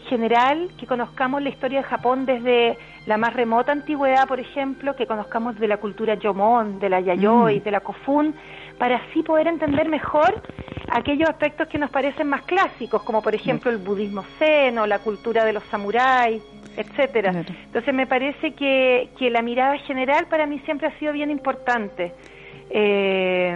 [0.08, 5.06] general, que conozcamos la historia de Japón desde la más remota antigüedad, por ejemplo, que
[5.06, 7.62] conozcamos de la cultura Yomon, de la Yayoi, Mm.
[7.62, 8.34] de la Kofun,
[8.78, 10.42] para así poder entender mejor
[10.90, 14.98] aquellos aspectos que nos parecen más clásicos, como por ejemplo el budismo zen o la
[14.98, 16.42] cultura de los samuráis,
[16.76, 17.44] etcétera.
[17.66, 22.12] Entonces me parece que, que la mirada general para mí siempre ha sido bien importante.
[22.74, 23.54] Eh,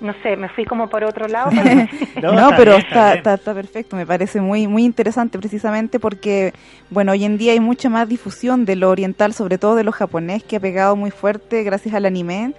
[0.00, 1.50] no sé, me fui como por otro lado.
[2.14, 6.52] pero- No, pero está, está, está perfecto, me parece muy, muy interesante precisamente porque,
[6.90, 9.92] bueno, hoy en día hay mucha más difusión de lo oriental, sobre todo de lo
[9.92, 12.52] japonés, que ha pegado muy fuerte gracias al anime,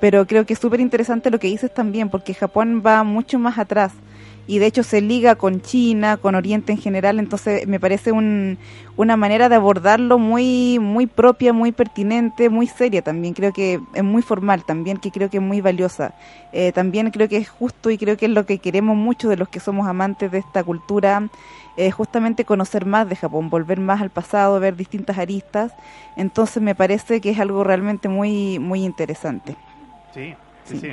[0.00, 3.58] pero creo que es súper interesante lo que dices también, porque Japón va mucho más
[3.58, 3.92] atrás
[4.48, 8.56] y de hecho se liga con China, con Oriente en general, entonces me parece un,
[8.96, 14.02] una manera de abordarlo muy muy propia, muy pertinente, muy seria también, creo que es
[14.02, 16.14] muy formal también, que creo que es muy valiosa.
[16.52, 19.36] Eh, también creo que es justo y creo que es lo que queremos mucho de
[19.36, 21.28] los que somos amantes de esta cultura,
[21.76, 25.72] eh, justamente conocer más de Japón, volver más al pasado, ver distintas aristas,
[26.16, 29.67] entonces me parece que es algo realmente muy muy interesante.
[30.12, 30.34] Sí,
[30.64, 30.92] sí, sí.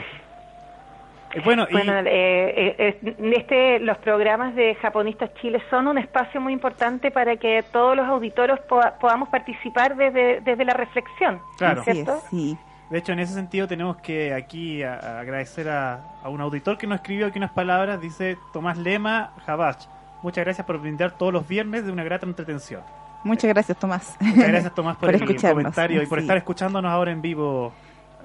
[1.43, 6.53] Bueno, y- Bueno, eh, eh, este, los programas de Japonistas Chile son un espacio muy
[6.53, 11.41] importante para que todos los auditores poda- podamos participar desde, desde la reflexión.
[11.57, 11.83] Claro.
[11.83, 12.21] ¿cierto?
[12.89, 16.77] De hecho, en ese sentido tenemos que aquí a- a agradecer a, a un auditor
[16.77, 19.87] que nos escribió aquí unas palabras, dice Tomás Lema Jabach.
[20.21, 22.81] Muchas gracias por brindar todos los viernes de una grata entretención.
[23.25, 24.15] Muchas gracias, Tomás.
[24.21, 26.23] Muchas gracias, Tomás, por, el comentario y por Sí.
[26.23, 27.73] estar escuchándonos ahora en vivo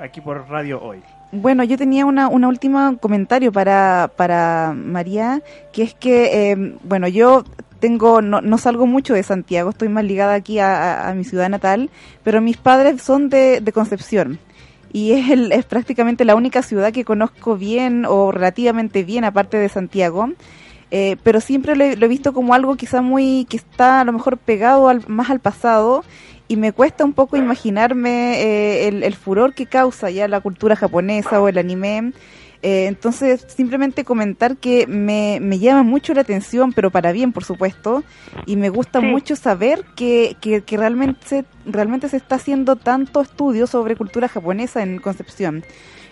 [0.00, 0.98] aquí por Radio Hoy.
[1.32, 5.42] Bueno, yo tenía una, una última comentario para, para María,
[5.72, 7.44] que es que, eh, bueno, yo
[7.78, 11.48] tengo, no, no salgo mucho de Santiago, estoy más ligada aquí a, a- mi ciudad
[11.48, 11.88] natal,
[12.24, 14.38] pero mis padres son de, de Concepción.
[14.92, 19.56] Y es, el, es prácticamente la única ciudad que conozco bien o relativamente bien, aparte
[19.56, 20.30] de Santiago.
[20.90, 24.12] Eh, pero siempre lo he, lo visto como algo quizá muy, que está a lo
[24.12, 26.02] mejor pegado al- más al pasado
[26.50, 30.74] y me cuesta un poco imaginarme eh, el, el furor que causa ya la cultura
[30.74, 32.12] japonesa o el anime.
[32.62, 37.44] Eh, entonces, simplemente comentar que me, me llama mucho la atención, pero para bien, por
[37.44, 38.02] supuesto,
[38.46, 43.20] y me gusta mucho saber que, que, que realmente, se- realmente se está haciendo tanto
[43.22, 45.62] estudio sobre cultura japonesa en Concepción.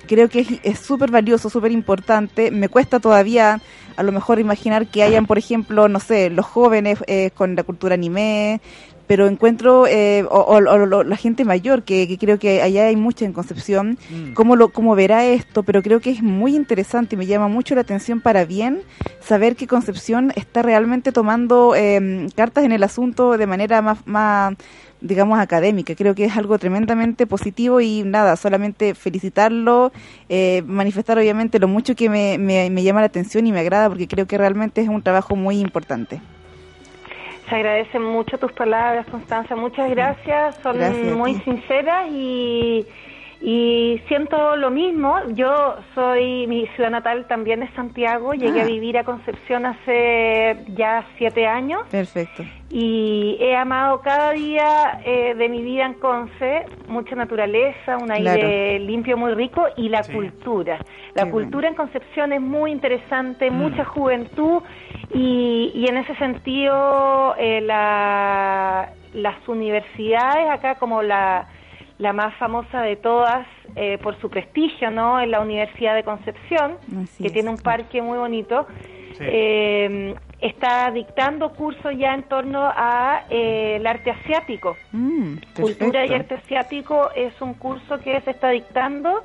[0.07, 2.51] Creo que es- es súper valioso, súper importante.
[2.53, 3.61] Me cuesta todavía
[3.97, 7.63] a lo mejor imaginar que hayan, por ejemplo, no sé, los jóvenes eh, con la
[7.65, 8.61] cultura anime,
[9.09, 12.95] pero encuentro, eh, o, o- o la gente mayor, que, que creo que allá hay
[12.95, 14.35] mucha en Concepción, Mm.
[14.35, 17.75] cómo, lo, cómo verá esto, pero creo que es muy interesante y me llama mucho
[17.75, 18.83] la atención para bien
[19.21, 24.55] saber que Concepción está realmente tomando eh, cartas en el asunto de manera más, más
[25.01, 25.95] digamos, académica.
[25.95, 29.91] Creo que es algo tremendamente positivo y nada, solamente felicitarlo,
[30.29, 33.89] eh, manifestar obviamente lo mucho que me, me, me llama la atención y me agrada
[33.89, 36.21] porque creo que realmente es un trabajo muy importante.
[37.49, 39.57] Se agradecen mucho tus palabras, Constanza.
[39.57, 40.57] Muchas gracias.
[40.63, 42.87] Son Gracias muy sinceras y,
[43.41, 48.65] Y siento lo mismo, yo soy, mi ciudad natal también es Santiago, llegué Ah.
[48.65, 51.83] a vivir a Concepción hace ya siete años.
[51.91, 52.45] Perfecto.
[52.71, 58.79] y he amado cada día eh, de mi vida en Conce, mucha naturaleza, un aire
[58.81, 60.79] limpio muy rico y la cultura.
[61.15, 64.61] La Qué cultura en Concepción es muy interesante, mucha juventud
[65.15, 71.47] y, y en ese sentido eh, la- las universidades acá como la,
[71.99, 73.47] la más famosa de todas
[73.77, 75.19] eh, por su prestigio, ¿no?
[75.21, 77.33] Es la Universidad de Concepción, Así que es.
[77.33, 78.67] tiene un parque muy bonito.
[79.19, 79.25] Sí.
[79.27, 84.77] Eh, está dictando cursos ya en torno a eh, el arte asiático.
[84.93, 89.23] Mm, Cultura y arte asiático es un curso que se está dictando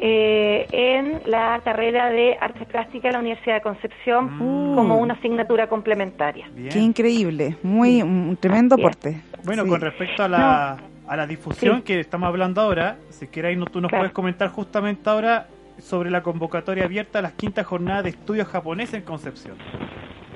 [0.00, 5.66] eh, en la carrera de artes plásticas de la Universidad de Concepción como una asignatura
[5.66, 6.48] complementaria.
[6.54, 6.70] Bien.
[6.70, 7.56] Qué increíble.
[7.62, 9.20] Muy, un tremendo aporte.
[9.44, 9.68] Bueno, Sí.
[9.68, 10.76] con respecto a la,
[11.08, 11.82] a la difusión Sí.
[11.82, 14.02] que estamos hablando ahora, si quieres, no, tú nos Claro.
[14.02, 15.46] puedes comentar justamente ahora
[15.78, 19.56] sobre la convocatoria abierta a las quintas jornadas de estudios japoneses en Concepción.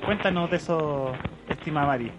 [0.05, 1.13] Cuéntanos de eso,
[1.49, 2.11] estimada Mari.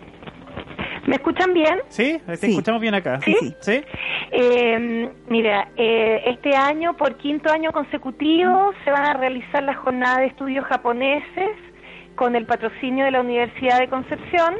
[1.05, 1.79] ¿Me escuchan bien?
[1.89, 2.21] ¿Sí?
[2.25, 2.49] ¿Te Sí.
[2.51, 3.19] escuchamos bien acá?
[3.21, 3.35] Sí.
[3.59, 3.83] ¿Sí?
[4.31, 10.19] Eh, mira, eh, este año, por quinto año consecutivo, se van a realizar las jornadas
[10.19, 11.49] de estudios japoneses
[12.15, 14.55] con el patrocinio de la Universidad de Concepción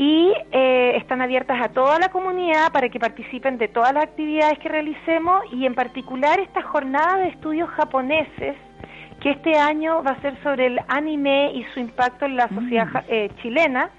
[0.00, 4.56] y eh, están abiertas a toda la comunidad para que participen de todas las actividades
[4.60, 8.54] que realicemos y en particular esta jornada de estudios japoneses
[9.20, 12.86] que este año va a ser sobre el anime y su impacto en la sociedad
[12.92, 13.90] ja- eh, chilena.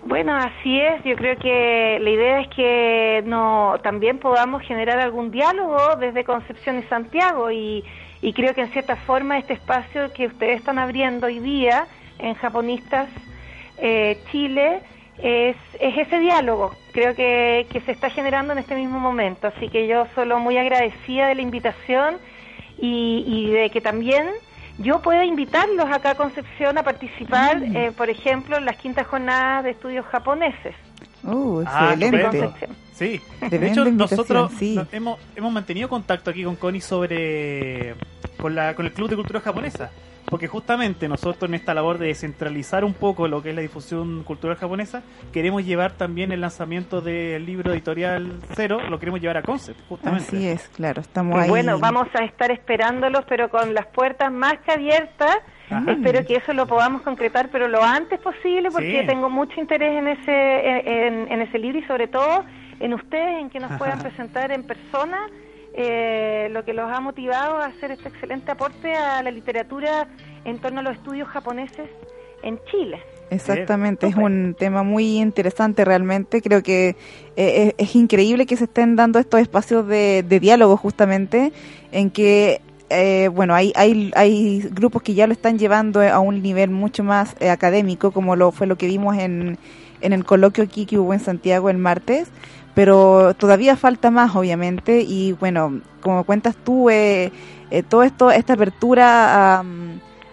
[0.04, 1.02] Bueno, así es.
[1.02, 6.78] Yo creo que la idea es que no también podamos generar algún diálogo desde Concepción
[6.78, 7.82] y Santiago y,
[8.22, 11.88] y creo que en cierta forma este espacio que ustedes están abriendo hoy día
[12.20, 13.08] en Japonistas
[13.78, 14.80] eh, Chile
[15.22, 16.74] es, es ese diálogo.
[16.92, 19.46] Creo que, que se está generando en este mismo momento.
[19.48, 22.16] Así que yo solo muy agradecida de la invitación
[22.78, 24.26] y, y de que también
[24.78, 27.76] yo pueda invitarlos acá a Concepción a participar, Mm.
[27.76, 30.74] eh, por ejemplo, en las quintas jornadas de estudios japoneses.
[31.22, 32.50] Uh, excelente.
[32.94, 34.74] Sí, de hecho nosotros sí.
[34.74, 37.94] nos hemos, hemos mantenido contacto aquí con Connie sobre
[38.38, 39.90] con la con el Club de Cultura Japonesa,
[40.26, 44.22] porque justamente nosotros en esta labor de descentralizar un poco lo que es la difusión
[44.22, 45.02] cultural japonesa,
[45.32, 50.26] queremos llevar también el lanzamiento del libro editorial Cero, lo queremos llevar a Concept, justamente.
[50.36, 51.48] Así es, claro, estamos ahí.
[51.48, 55.36] Bueno, vamos a estar esperándolos, pero con las puertas más que abiertas.
[55.70, 55.92] Ajá.
[55.92, 59.06] Espero que eso lo podamos concretar, pero lo antes posible, porque Sí.
[59.06, 62.44] tengo mucho interés en ese en, en ese libro y sobre todo
[62.80, 65.18] en ustedes, en que nos puedan presentar en persona
[65.82, 70.08] eh, lo que los ha motivado a hacer este excelente aporte a la literatura
[70.44, 71.88] en torno a los estudios japoneses
[72.42, 73.00] en Chile.
[73.30, 76.42] Exactamente, es un tema muy interesante realmente.
[76.42, 76.96] Creo que
[77.36, 81.52] eh, es, es increíble que se estén dando estos espacios de, de diálogo justamente,
[81.92, 86.42] en que, eh, bueno, hay, hay, hay grupos que ya lo están llevando a un
[86.42, 89.58] nivel mucho más eh, académico, como lo fue lo que vimos en,
[90.00, 92.28] en el coloquio aquí que hubo en Santiago el martes.
[92.80, 97.30] Pero todavía falta más, obviamente, y bueno, como cuentas tú, eh,
[97.70, 99.64] eh, todo esto, esta apertura a,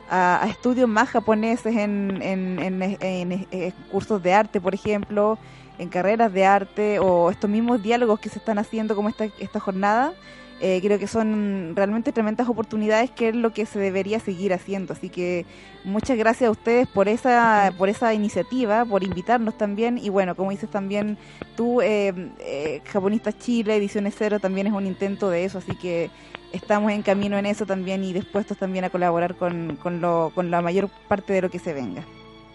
[0.09, 5.37] a- estudios más japoneses en, en, en- en, eh, cursos de arte, por ejemplo,
[5.77, 9.59] en carreras de arte, o estos mismos diálogos que se están haciendo como esta, esta
[9.59, 10.13] jornada,
[10.59, 14.93] eh, creo que son realmente tremendas oportunidades que es lo que se debería seguir haciendo.
[14.93, 15.45] Así que
[15.83, 19.97] muchas gracias a ustedes por esa, por esa iniciativa, por invitarnos también.
[19.97, 21.17] Y bueno, como dices también
[21.55, 25.59] tú, eh, eh, Japonistas Chile, Ediciones Cero, también es un intento de eso.
[25.59, 26.09] Así que
[26.51, 30.49] estamos en camino en eso también y dispuestos también a colaborar con, con, lo, con
[30.49, 32.03] la mayor parte de lo que se venga.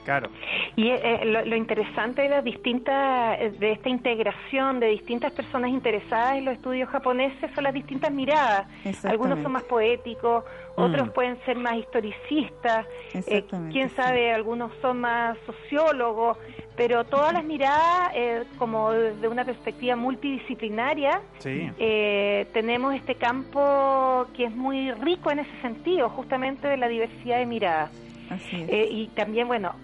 [0.04, 0.30] Claro.
[0.76, 5.70] Y eh, lo, lo interesante de las distintas, eh, de esta integración de distintas personas
[5.70, 8.66] interesadas en los estudios japoneses son las distintas miradas.
[9.04, 10.44] Algunos son más poéticos,
[10.76, 11.12] otros Mm.
[11.12, 13.94] pueden ser más historicistas, eh, Exactamente, quién sí.
[13.96, 16.38] sabe, algunos son más sociólogos,
[16.76, 21.70] pero todas las miradas, eh, como desde una perspectiva multidisciplinaria, Sí.
[21.78, 27.38] eh, tenemos este campo que es muy rico en ese sentido, justamente de la diversidad
[27.38, 27.90] de miradas.
[28.30, 28.68] Así es.
[28.70, 29.74] Eh, y también, bueno,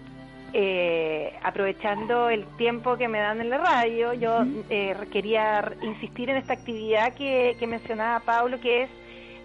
[0.53, 6.37] eh, aprovechando el tiempo que me dan en la radio, yo eh, quería insistir en
[6.37, 8.89] esta actividad que, que mencionaba Pablo, que es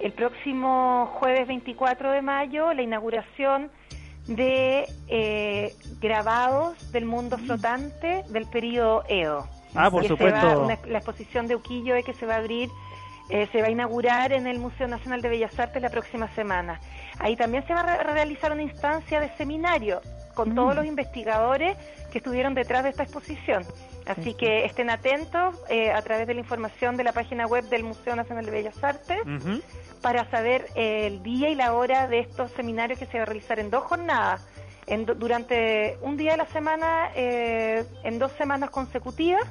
[0.01, 3.71] el próximo jueves 24 de mayo, la inauguración
[4.27, 9.47] de eh, grabados del mundo flotante del periodo Edo.
[9.75, 10.47] Ah, por supuesto.
[10.47, 12.71] va- una- la exposición de Ukiyo que se va a abrir,
[13.31, 16.81] eh, se va a inaugurar en el Museo Nacional de Bellas Artes la próxima semana.
[17.19, 20.01] Ahí también se va a re- realizar una instancia de seminario
[20.35, 20.55] con Mm.
[20.55, 21.77] todos los investigadores
[22.13, 23.65] que estuvieron detrás de esta exposición.
[24.07, 27.85] Así que estén atentos eh, a través de la información de la página web del
[27.85, 29.19] Museo Nacional de Bellas Artes
[30.03, 33.27] para saber eh, el día y la hora de estos seminarios que se va a
[33.27, 34.47] realizar en dos jornadas,
[34.87, 39.43] en do- durante un día de la semana, eh, en dos semanas consecutivas,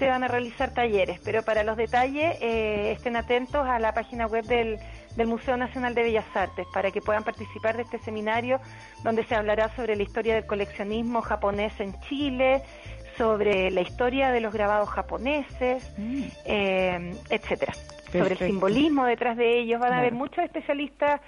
[0.00, 4.26] se van a realizar talleres, pero para los detalles eh, estén atentos a la página
[4.26, 4.80] web del,
[5.16, 8.60] del Museo Nacional de Bellas Artes para que puedan participar de este seminario
[9.02, 12.62] donde se hablará sobre la historia del coleccionismo japonés en Chile,
[13.16, 15.88] sobre la historia de los grabados japoneses,
[16.44, 17.72] eh, etcétera.
[18.12, 19.80] Sobre el simbolismo detrás de ellos.
[19.80, 21.20] Van a haber muchos especialistas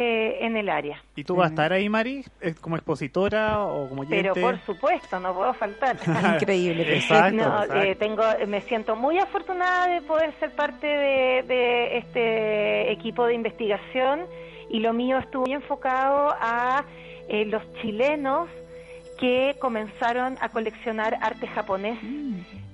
[0.00, 1.02] eh, en el área.
[1.16, 4.30] ¿Y tú vas a estar ahí, Mari, eh, como expositora o como oyente?
[4.32, 5.96] Pero por supuesto, no puedo faltar.
[6.40, 7.82] Increíble, Exacto, No, exacto.
[7.82, 13.34] eh, tengo, me siento muy afortunada de poder ser parte de, de este equipo de
[13.34, 14.26] investigación
[14.70, 16.84] y lo mío estuvo muy enfocado a
[17.28, 18.48] eh, los chilenos
[19.18, 21.98] que comenzaron a coleccionar arte japonés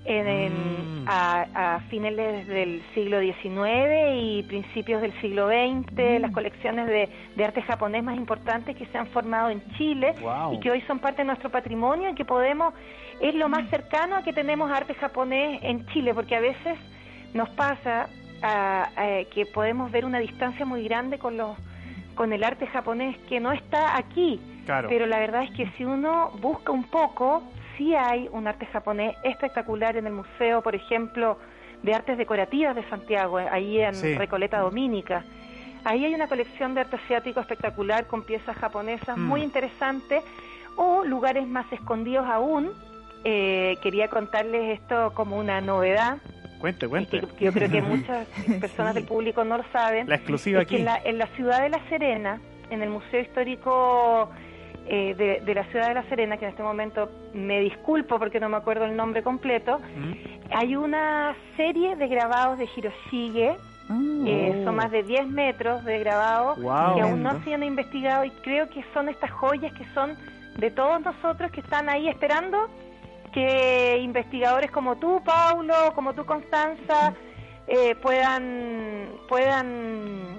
[0.04, 6.86] en, en- a, a finales del siglo XIX y principios del siglo XX, las colecciones
[6.86, 10.54] de, de arte japonés más importantes que se han formado en Chile Wow.
[10.54, 12.72] y que hoy son parte de nuestro patrimonio y que podemos,
[13.20, 16.78] es lo más cercano a que tenemos arte japonés en Chile, porque a veces
[17.34, 18.08] nos pasa
[19.02, 21.56] eh, que podemos ver una distancia muy grande con los
[22.14, 24.40] con el arte japonés que no está aquí.
[24.66, 24.88] Claro.
[24.88, 27.42] Pero la verdad es que si uno busca un poco,
[27.76, 31.38] sí hay un arte japonés espectacular en el museo, por ejemplo,
[31.82, 34.14] de artes decorativas de Santiago, eh, ahí en Sí.
[34.14, 35.24] Recoleta Dominica.
[35.84, 39.26] Ahí hay una colección de arte asiático espectacular con piezas japonesas Mm.
[39.26, 40.22] muy interesantes
[40.76, 42.72] o lugares más escondidos aún.
[43.24, 46.18] Eh, quería contarles esto como una novedad
[46.58, 47.20] Cuente, cuente.
[47.38, 48.26] que yo creo que muchas
[48.60, 50.08] personas del público no lo saben.
[50.08, 50.80] La exclusiva es que aquí.
[50.80, 54.30] en la, en la ciudad de La Serena, en el Museo Histórico
[54.86, 58.38] eh, de, de la ciudad de La Serena, que en este momento me disculpo porque
[58.40, 59.78] no me acuerdo el nombre completo,
[60.50, 63.56] hay una serie de grabados de Hiroshige.
[64.26, 66.94] eh, son más de 10 metros de grabados Guau.
[66.94, 70.16] que aún no se han investigado y creo que son estas joyas que son
[70.56, 72.68] de todos nosotros que están ahí esperando
[73.32, 77.12] que investigadores como tú, Paulo, como tú, Constanza,
[77.66, 80.38] eh, puedan, puedan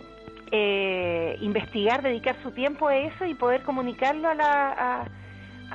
[0.55, 5.07] eh, investigar, dedicar su tiempo a eso y poder comunicarlo a, la, a,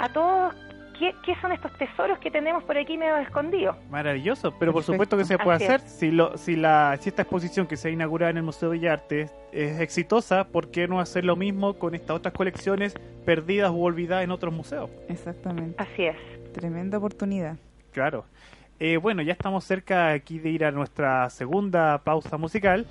[0.05, 0.55] a todos
[0.99, 3.77] qué, qué son estos tesoros que tenemos por aquí medio escondidos.
[3.91, 4.93] Maravilloso, pero por Perfecto.
[4.93, 5.81] supuesto que se puede Así hacer.
[5.87, 5.93] es.
[5.93, 8.79] Si, lo, si, la, si esta exposición que se ha inaugurado en el Museo de
[8.79, 13.71] Bellas Artes es exitosa, ¿por qué no hacer lo mismo con estas otras colecciones perdidas
[13.71, 14.91] o olvidadas en otros museos?
[15.09, 15.75] Exactamente.
[15.83, 16.17] Así es.
[16.53, 17.57] Tremenda oportunidad.
[17.93, 18.25] Claro.
[18.79, 22.87] Eh, bueno, ya estamos cerca aquí de ir a nuestra segunda pausa musical.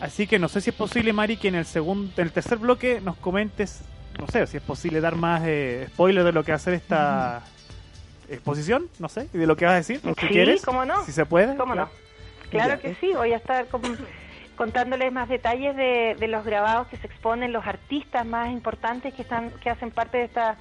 [0.00, 2.58] Así que no sé si es posible, Mari, que en el segundo, en el tercer
[2.58, 3.82] bloque nos comentes,
[4.18, 6.74] no sé, si es posible dar más eh, spoiler de lo que va a ser
[6.74, 7.42] esta
[8.28, 10.62] exposición, no sé, y de lo que vas a decir, si sí, quieres.
[10.62, 11.04] cómo no.
[11.04, 11.56] Si se puede.
[11.56, 11.90] ¿Cómo claro.
[11.92, 12.50] no?
[12.50, 12.78] Claro Ya.
[12.78, 13.98] que sí, voy a estar con-
[14.56, 19.22] contándoles más detalles de, de los grabados que se exponen, los artistas más importantes que
[19.22, 20.56] están que hacen parte de esta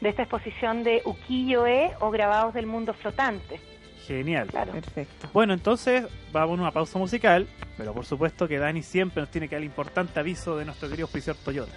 [0.00, 3.60] de esta exposición de ukiyo-e o grabados del mundo flotante.
[4.06, 4.48] Genial.
[4.48, 5.28] Perfecto.
[5.32, 7.46] Bueno, entonces vamos a una pausa musical,
[7.76, 10.88] pero por supuesto que Dani siempre nos tiene que dar el importante aviso de nuestro
[10.88, 11.72] querido oficial Toyota.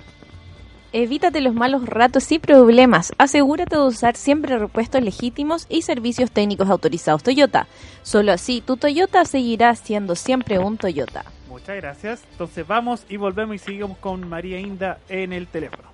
[0.95, 3.13] Evítate los malos ratos y problemas.
[3.17, 7.67] Asegúrate de usar siempre repuestos legítimos y servicios técnicos autorizados Toyota.
[8.03, 11.25] Solo así tu Toyota seguirá siendo siempre un Toyota.
[11.49, 12.23] Muchas gracias.
[12.31, 15.92] Entonces vamos y volvemos y seguimos con María Inda en el teléfono.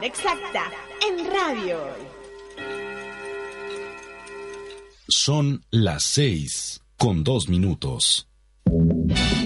[0.00, 0.70] Hora exacta
[1.06, 2.06] en Radio Hoy.
[5.08, 8.28] Son las 6 con 2 minutos.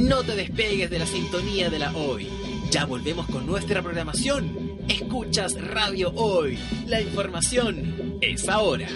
[0.01, 2.29] No te despegues de la sintonía de la hoy.
[2.71, 4.81] Ya volvemos con nuestra programación.
[4.89, 6.59] Escuchas Radio Hoy.
[6.87, 8.89] La información es ahora.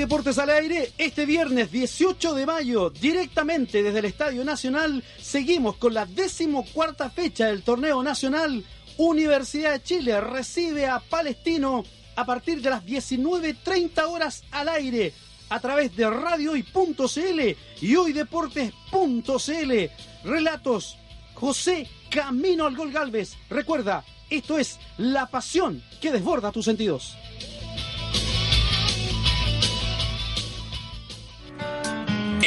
[0.00, 5.92] Deportes al Aire, este viernes 18 de mayo, directamente desde el Estadio Nacional, seguimos con
[5.92, 8.64] la decimocuarta fecha del torneo nacional.
[8.96, 11.84] Universidad de Chile recibe a Palestino
[12.16, 15.12] a partir de las 19.30 horas al aire
[15.50, 19.72] a través de radiohoy.cl y hoydeportes.cl.
[20.24, 20.96] Relatos
[21.34, 23.34] José Camino al Gol Galvez.
[23.50, 27.18] Recuerda, esto es la pasión que desborda tus sentidos.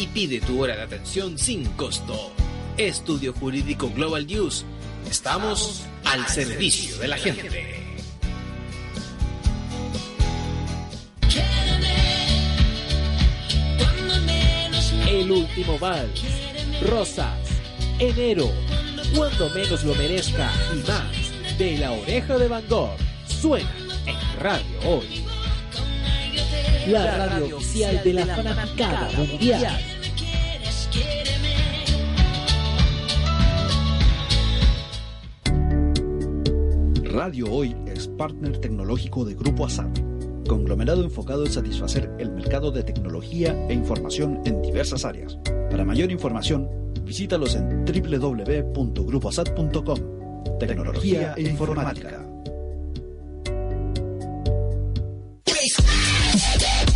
[0.00, 2.32] y pide tu hora de atención sin costo.
[2.78, 4.64] Estudio Jurídico Global News.
[5.10, 7.98] Estamos al servicio de la gente.
[15.06, 16.22] El último vals.
[16.88, 17.38] Rosas.
[17.98, 18.50] Enero.
[19.14, 21.58] Cuando menos lo merezca y más.
[21.58, 22.96] De la oreja de Van Gogh.
[23.26, 23.70] Suena
[24.06, 25.29] en Radio Hoy.
[26.86, 29.78] La radio oficial de la fanaticada mundial.
[37.04, 39.96] Radio Hoy es partner tecnológico de Grupo ASAP,
[40.48, 45.38] conglomerado enfocado en satisfacer el mercado de tecnología e información en diversas áreas.
[45.70, 46.66] Para mayor información,
[47.04, 50.58] visítalos en www.grupoasat.com.
[50.58, 52.29] Tecnología e informática.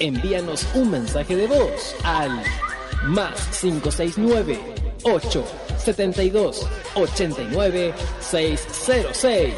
[0.00, 2.42] Envíanos un mensaje de voz al
[3.06, 4.58] más 569
[5.02, 9.54] 872 89 606.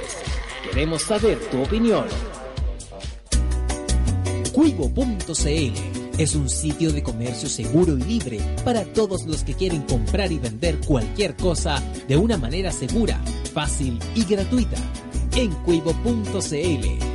[0.71, 2.07] Queremos saber tu opinión.
[4.53, 10.31] Cuivo.cl es un sitio de comercio seguro y libre para todos los que quieren comprar
[10.31, 13.19] y vender cualquier cosa de una manera segura,
[13.55, 14.77] fácil y gratuita.
[15.35, 17.12] En cuivo.cl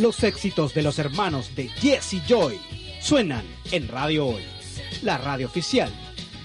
[0.00, 2.58] Los éxitos de los hermanos de Jesse Joy
[3.02, 4.42] suenan en Radio Hoy,
[5.02, 5.92] la radio oficial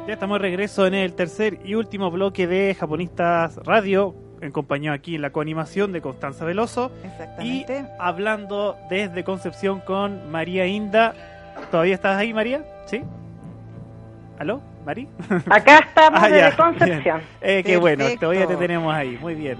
[0.05, 4.93] Ya estamos de regreso en el tercer y último bloque de Japonistas Radio, en compañía
[4.93, 6.91] aquí en la coanimación de Constanza Veloso.
[7.03, 7.79] Exactamente.
[7.79, 11.13] Y hablando desde Concepción con María Inda.
[11.69, 12.63] ¿Todavía estás ahí, María?
[12.87, 13.03] ¿Sí?
[14.39, 15.07] ¿Aló, Mari?
[15.49, 17.21] Acá estamos Ah, ya, desde Concepción.
[17.41, 19.17] Eh, qué bueno, todavía te tenemos ahí.
[19.21, 19.57] Muy bien.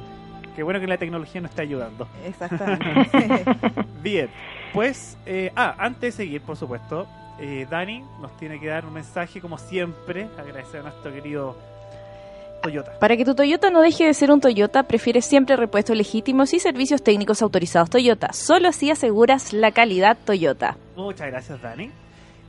[0.56, 2.08] Qué bueno que la tecnología nos está ayudando.
[2.26, 3.46] Exactamente.
[4.04, 4.30] Bien,
[4.74, 7.08] pues, eh, ah, antes de seguir, por supuesto,
[7.40, 11.56] eh, Dani nos tiene que dar un mensaje, como siempre, agradecer a nuestro querido
[12.62, 13.00] Toyota.
[13.00, 16.60] Para que tu Toyota no deje de ser un Toyota, prefiere siempre repuestos legítimos y
[16.60, 18.34] servicios técnicos autorizados Toyota.
[18.34, 20.78] Solo así aseguras la calidad Toyota.
[20.96, 21.92] Muchas gracias, Dani.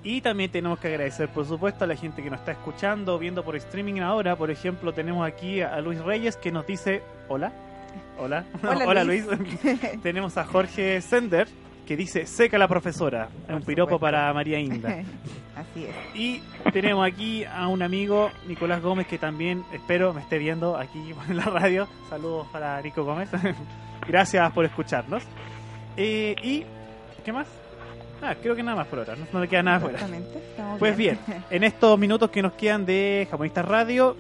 [0.05, 3.45] Y también tenemos que agradecer, por supuesto, a la gente que nos está escuchando, viendo
[3.45, 4.35] por streaming ahora.
[4.37, 7.53] Por ejemplo, tenemos aquí a Luis Reyes que nos dice, hola.
[8.19, 8.45] Hola.
[8.63, 9.25] Hola, Luis.
[9.27, 9.61] Luis.
[10.03, 11.47] tenemos a Jorge Sender
[11.87, 13.29] que dice, seca la profesora.
[13.49, 15.03] un piropo para María Inda.
[15.57, 15.95] Así es.
[16.15, 21.15] Y tenemos aquí a un amigo, Nicolás Gómez, que también espero me esté viendo aquí
[21.29, 21.89] en la radio.
[22.09, 23.29] Saludos para Nico Gómez.
[24.09, 25.23] Gracias por escucharnos.
[25.97, 26.65] Eh, y,
[27.25, 27.47] ¿qué más?
[28.23, 29.99] Ah, creo que nada más por ahora, no, no le queda nada fuera.
[30.79, 31.19] Pues bien,
[31.51, 34.17] en estos minutos que nos quedan de Japonistas Radio,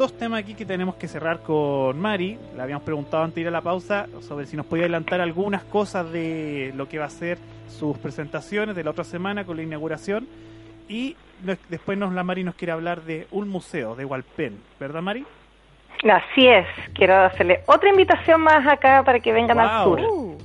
[0.00, 2.38] dos temas aquí que tenemos que cerrar con Mari.
[2.56, 5.62] Le habíamos preguntado antes de ir a la pausa sobre si nos podía adelantar algunas
[5.64, 7.36] cosas de lo que va a ser
[7.68, 10.26] sus presentaciones de la otra semana con la inauguración.
[10.88, 11.16] Y
[11.68, 15.26] después nos, la Mari nos quiere hablar de un museo de Hualpén, ¿verdad Mari?
[16.10, 20.00] Así es, quiero hacerle otra invitación más acá para que vengan al sur.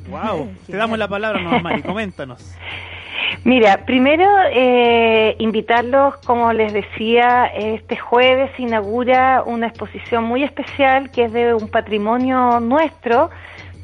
[0.09, 2.57] Wow, te damos la palabra, no, Mari, coméntanos.
[3.43, 11.11] Mira, primero eh, invitarlos, como les decía, este jueves se inaugura una exposición muy especial
[11.11, 13.29] que es de un patrimonio nuestro,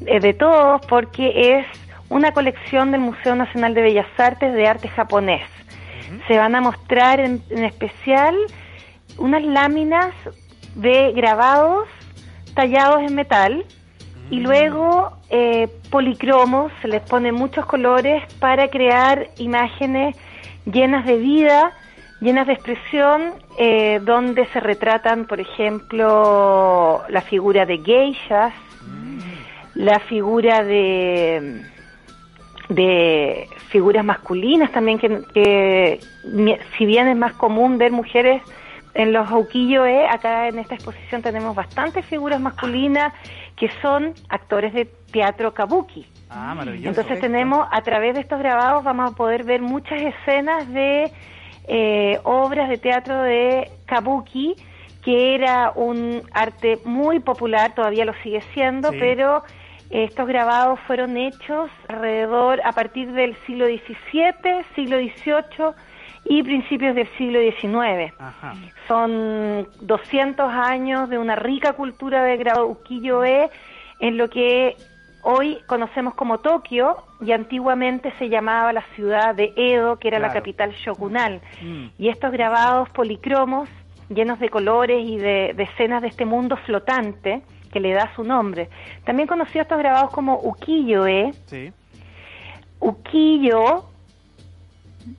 [0.06, 1.66] eh, de todos, porque es
[2.08, 5.46] una colección del Museo Nacional de Bellas Artes de arte japonés.
[6.28, 8.36] Se van a mostrar en, en especial
[9.18, 10.12] unas láminas
[10.74, 11.88] de grabados
[12.54, 13.64] tallados en metal
[14.32, 20.16] y luego eh, policromos, se les pone muchos colores para crear imágenes
[20.64, 21.72] llenas de vida,
[22.22, 28.54] llenas de expresión, eh, donde se retratan, por ejemplo, la figura de geishas,
[29.74, 31.66] la figura de
[32.70, 36.00] de figuras masculinas también que,
[36.78, 38.40] si bien es más común ver mujeres
[38.94, 43.12] en los ukiyo-e, acá en esta exposición tenemos bastantes figuras masculinas
[43.62, 46.04] que son actores de teatro kabuki.
[46.28, 46.88] Ah, maravilloso.
[47.00, 51.12] Entonces tenemos, a través de estos grabados vamos a poder ver muchas escenas de
[51.68, 54.56] eh, obras de teatro de kabuki,
[55.04, 58.96] que era un arte muy popular, todavía lo sigue siendo, Sí.
[58.98, 59.44] pero
[59.90, 65.70] estos grabados fueron hechos alrededor, a partir del siglo XVII, siglo XVIII
[66.24, 68.12] y principios del siglo XIX.
[68.18, 68.54] Ajá.
[68.88, 73.50] Son 200 años de una rica cultura de grado ukiyo-e
[74.00, 74.76] en lo que
[75.22, 80.32] hoy conocemos como Tokio y antiguamente se llamaba la ciudad de Edo, que era la
[80.32, 81.40] capital shogunal.
[81.98, 83.68] Y estos grabados policromos,
[84.08, 87.42] llenos de colores y de, de escenas de este mundo flotante,
[87.72, 88.68] que le da su nombre.
[89.04, 91.32] También conoció estos grabados como ukiyo-e.
[91.46, 91.72] Sí.
[92.80, 93.91] Ukiyo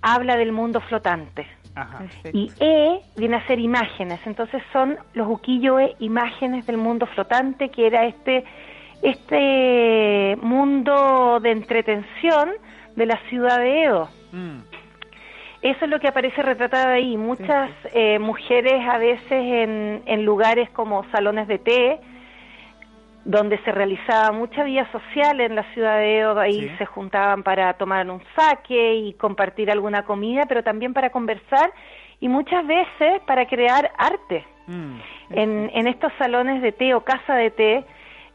[0.02, 1.48] habla del mundo flotante.
[1.76, 2.06] Ajá.
[2.32, 7.88] Y E viene a ser imágenes, entonces son los ukiyo-e imágenes del mundo flotante, que
[7.88, 8.44] era este
[9.02, 12.52] este mundo de entretención
[12.96, 14.10] de la ciudad de Edo.
[14.32, 14.60] Mm.
[15.62, 17.18] Eso es lo que aparece retratado ahí.
[17.18, 22.00] Muchas eh, mujeres a veces en, en lugares como salones de té,
[23.26, 26.72] donde se realizaba mucha vida social en la ciudad de Edo, ahí Sí.
[26.78, 31.72] se juntaban para tomar un saque y compartir alguna comida, pero también para conversar
[32.20, 34.46] y muchas veces para crear arte.
[34.68, 35.00] Mm.
[35.32, 37.86] En, en estos salones de té o casa de té,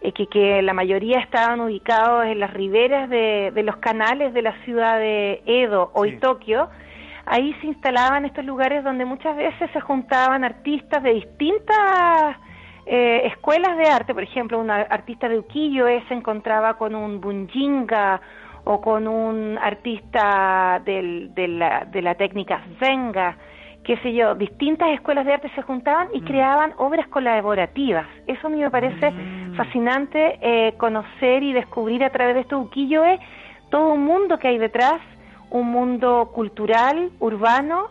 [0.01, 4.43] eh, que, que la mayoría estaban ubicados en las riberas de, de los canales de
[4.43, 6.69] la ciudad de Edo, hoy Tokio,
[7.27, 12.37] ahí se instalaban estos lugares donde muchas veces se juntaban artistas de distintas
[12.91, 18.21] eh, escuelas de arte, por ejemplo, una artista de ukiyo-e se encontraba con un bunjinga
[18.65, 23.37] o con un artista del- de, la, de la técnica zenga,
[23.85, 28.07] qué sé yo, distintas escuelas de arte se juntaban y creaban obras colaborativas.
[28.27, 29.13] Eso a mí me parece
[29.57, 33.19] fascinante eh, conocer y descubrir a través de estos ukiyo-e
[33.71, 35.01] todo un mundo que hay detrás,
[35.51, 37.89] un mundo cultural, urbano,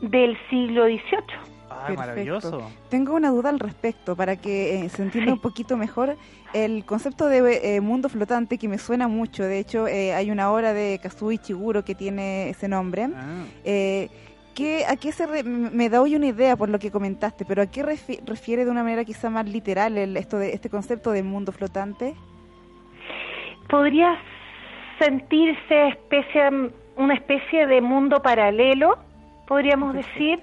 [0.00, 1.51] del siglo XVIII.
[1.86, 2.70] Ay, maravilloso.
[2.88, 6.16] Tengo una duda al respecto para que eh, se entienda un poquito mejor
[6.52, 9.42] el concepto de eh, mundo flotante que me suena mucho.
[9.44, 13.08] De hecho, eh, hay una obra de Kazuo Ichiguro que tiene ese nombre.
[13.14, 13.44] Ah.
[13.64, 14.08] Eh,
[14.54, 17.62] ¿qué- ¿A qué se re- me da hoy una idea por lo que comentaste, pero
[17.62, 21.10] a qué refi- refiere de una manera quizá más literal el, esto de este concepto
[21.12, 22.14] de mundo flotante?
[23.68, 24.18] podría
[24.98, 26.42] sentirse especie,
[26.96, 28.98] una especie de mundo paralelo,
[29.46, 30.40] podríamos decir,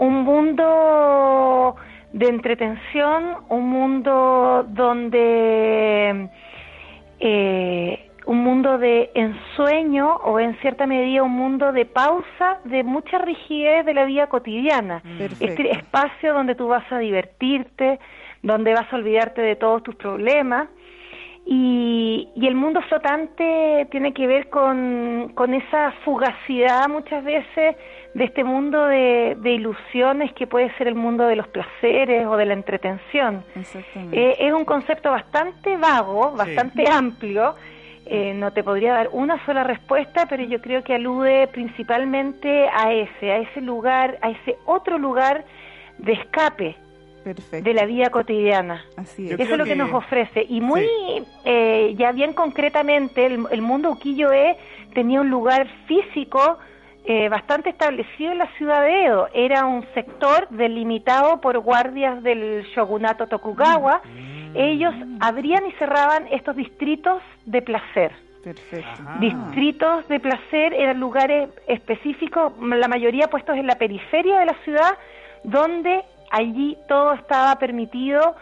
[0.00, 1.76] un mundo
[2.14, 6.30] de entretención, un mundo donde
[7.20, 13.18] eh, un mundo de ensueño o en cierta medida un mundo de pausa de mucha
[13.18, 15.02] rigidez de la vida cotidiana.
[15.38, 18.00] Este espacio donde tú vas a divertirte,
[18.42, 20.68] donde vas a olvidarte de todos tus problemas.
[21.44, 27.76] Y, y el mundo flotante tiene que ver con, con esa fugacidad muchas veces
[28.14, 32.36] de este mundo de, de ilusiones que puede ser el mundo de los placeres o
[32.36, 33.44] de la entretención.
[34.12, 37.54] Eh, es un concepto bastante vago, bastante amplio.
[38.06, 42.92] Eh, no te podría dar una sola respuesta, pero yo creo que alude principalmente a
[42.92, 45.44] ese, a ese lugar, a ese otro lugar
[45.98, 46.76] de escape
[47.62, 48.82] de la vida cotidiana.
[48.96, 50.44] Así Eso es lo que, que- nos ofrece.
[50.48, 50.88] Y muy,
[51.44, 54.56] eh, ya bien concretamente, el, el mundo ukiyo-e
[54.94, 56.58] tenía un lugar físico
[57.04, 59.28] eh, bastante establecido en la ciudad de Edo.
[59.34, 64.00] Era un sector delimitado por guardias del shogunato Tokugawa.
[64.54, 68.12] Ellos abrían y cerraban estos distritos de placer.
[68.42, 69.02] Perfecto.
[69.20, 74.92] Distritos de placer eran lugares específicos, la mayoría puestos en la periferia de la ciudad,
[75.44, 78.34] donde allí todo estaba permitido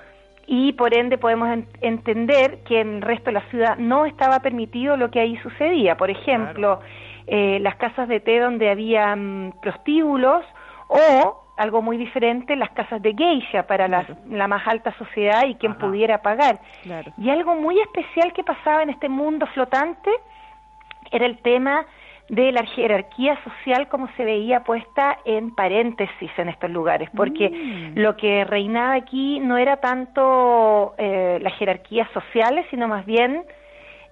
[0.46, 4.40] y por ende podemos en- entender que en el resto de la ciudad no estaba
[4.40, 5.96] permitido lo que ahí sucedía.
[5.96, 6.80] Por ejemplo,
[7.28, 10.44] eh, las casas de té donde había mm, prostíbulos
[10.88, 15.56] o algo muy diferente, las casas de geisha para la, la más alta sociedad y
[15.56, 16.60] quien pudiera pagar.
[16.82, 17.12] Claro.
[17.18, 20.10] Y algo muy especial que pasaba en este mundo flotante
[21.10, 21.84] era el tema
[22.28, 28.16] de la jerarquía social como se veía puesta en paréntesis en estos lugares, porque lo
[28.16, 33.44] que reinaba aquí no era tanto eh, las jerarquías sociales, sino más bien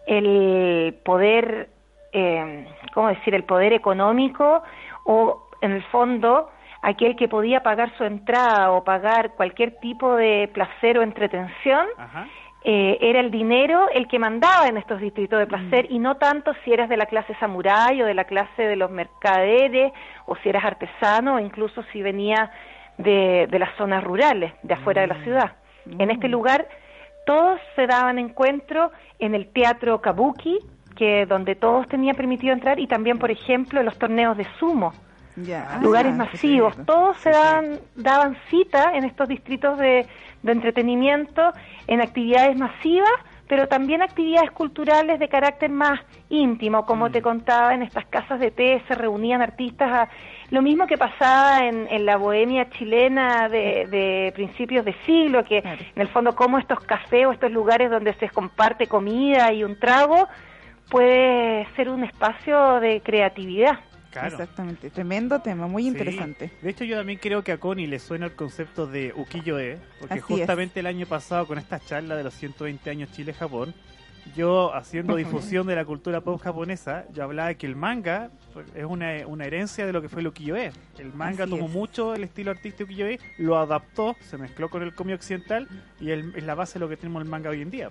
[0.06, 1.68] el poder,
[2.16, 4.62] eh, ¿cómo decir?, el poder económico
[5.04, 6.50] o, en el fondo,
[6.80, 11.86] aquel que podía pagar su entrada o pagar cualquier tipo de placer o entretención,
[12.64, 16.52] eh, era el dinero el que mandaba en estos distritos de placer y no tanto
[16.64, 19.92] si eras de la clase samurái o de la clase de los mercaderes
[20.26, 22.50] o si eras artesano o incluso si venía
[22.98, 25.52] de, de las zonas rurales, de afuera de la ciudad.
[25.98, 26.66] En este lugar
[27.26, 30.58] todos se daban encuentro en el teatro kabuki,
[30.96, 34.92] que donde todos tenían permitido entrar y también, por ejemplo, en los torneos de sumo.
[35.82, 36.74] Lugares Ah, masivos.
[36.86, 40.06] Todos se daban, daban cita en estos distritos de,
[40.42, 41.52] de entretenimiento
[41.86, 43.10] en actividades masivas,
[43.46, 48.50] pero también actividades culturales de carácter más íntimo, como te contaba, en estas casas de
[48.50, 50.08] té se reunían artistas, a-
[50.50, 55.58] lo mismo que pasaba en, en la bohemia chilena de, de principios de siglo, que
[55.58, 59.78] en el fondo como estos cafés o estos lugares donde se comparte comida y un
[59.78, 60.28] trago,
[60.90, 63.78] puede ser un espacio de creatividad.
[64.24, 64.88] Exactamente.
[64.88, 65.88] Tremendo tema, muy Sí.
[65.88, 66.50] interesante.
[66.62, 70.14] De hecho, yo también creo que a Connie le suena el concepto de ukiyo-e, porque
[70.14, 73.74] Así justamente el año pasado con esta charla de los 120 años Chile-Japón,
[74.34, 78.30] yo haciendo difusión de la cultura pop japonesa, yo hablaba que el manga
[78.74, 80.72] es una, una herencia de lo que fue el ukiyo-e.
[80.98, 81.72] El manga Así tomó es.
[81.72, 85.68] mucho el estilo artístico ukiyo-e, lo adaptó, se mezcló con el cómic occidental
[86.00, 87.90] y el- es la base de lo que tenemos el manga hoy en día.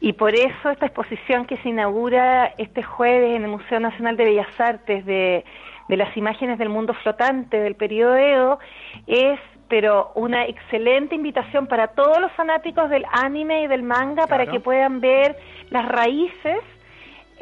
[0.00, 4.24] Y por eso esta exposición que se inaugura este jueves en el Museo Nacional de
[4.24, 5.44] Bellas Artes de,
[5.88, 8.58] de las imágenes del mundo flotante del periodo Edo
[9.06, 9.38] es
[9.70, 14.60] pero una excelente invitación para todos los fanáticos del anime y del manga para que
[14.60, 15.36] puedan ver
[15.70, 16.58] las raíces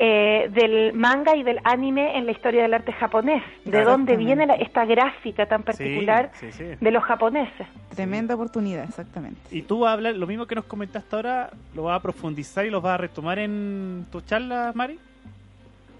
[0.00, 4.46] eh, del manga y del anime en la historia del arte japonés, de dónde viene
[4.46, 6.64] la- esta gráfica tan particular sí, sí.
[6.80, 7.66] de los japoneses.
[7.96, 9.40] Tremenda oportunidad, exactamente.
[9.50, 12.80] Y tú hablas, lo mismo que nos comentaste ahora, lo vas a profundizar y lo
[12.80, 15.00] vas a retomar en tu charla, Mari.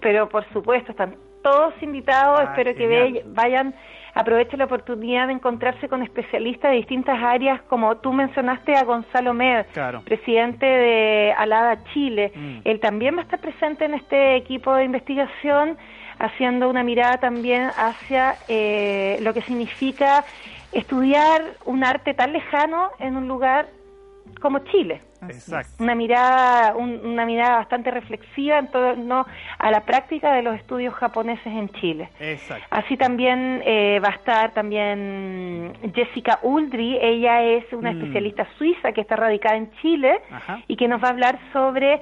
[0.00, 3.22] pero por supuesto están todos invitados, Ah, espero que genial.
[3.26, 3.74] vayan,
[4.14, 9.34] aprovechen la oportunidad de encontrarse con especialistas de distintas áreas, como tú mencionaste a Gonzalo
[9.34, 10.02] Med, Claro.
[10.04, 12.32] presidente de Alada Chile.
[12.34, 12.58] Mm.
[12.64, 15.76] Él también va a estar presente en este equipo de investigación,
[16.18, 20.24] haciendo una mirada también hacia eh, lo que significa
[20.72, 23.68] estudiar un arte tan lejano en un lugar
[24.40, 25.82] como Chile Exacto.
[25.82, 29.26] una mirada un- una mirada bastante reflexiva en torno
[29.58, 32.08] a la práctica de los estudios japoneses en Chile.
[32.20, 32.64] Exacto.
[32.70, 37.98] Así también eh, va a estar también Jessica Uldry, ella es una Mm.
[37.98, 40.60] especialista suiza que está radicada en Chile Ajá.
[40.68, 42.00] y que nos va a hablar sobre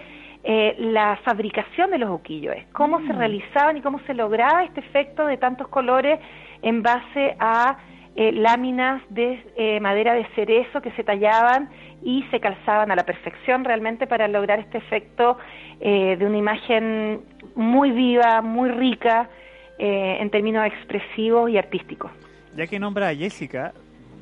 [0.48, 3.18] eh, la fabricación de los uquillos, cómo se Mm.
[3.18, 6.20] realizaban y cómo se lograba este efecto de tantos colores
[6.62, 7.78] en base a
[8.18, 11.68] eh, láminas de eh, madera de cerezo que se tallaban
[12.06, 15.36] y se calzaban a la perfección realmente para lograr este efecto
[15.80, 17.20] eh, de una imagen
[17.56, 19.28] muy viva, muy rica
[19.76, 22.12] eh, en términos expresivos y artísticos.
[22.56, 23.72] Ya que nombra a Jessica,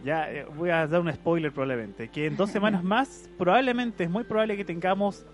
[0.02, 4.10] ya eh, voy a dar un spoiler probablemente, que en dos semanas más probablemente es
[4.10, 5.26] muy probable que tengamos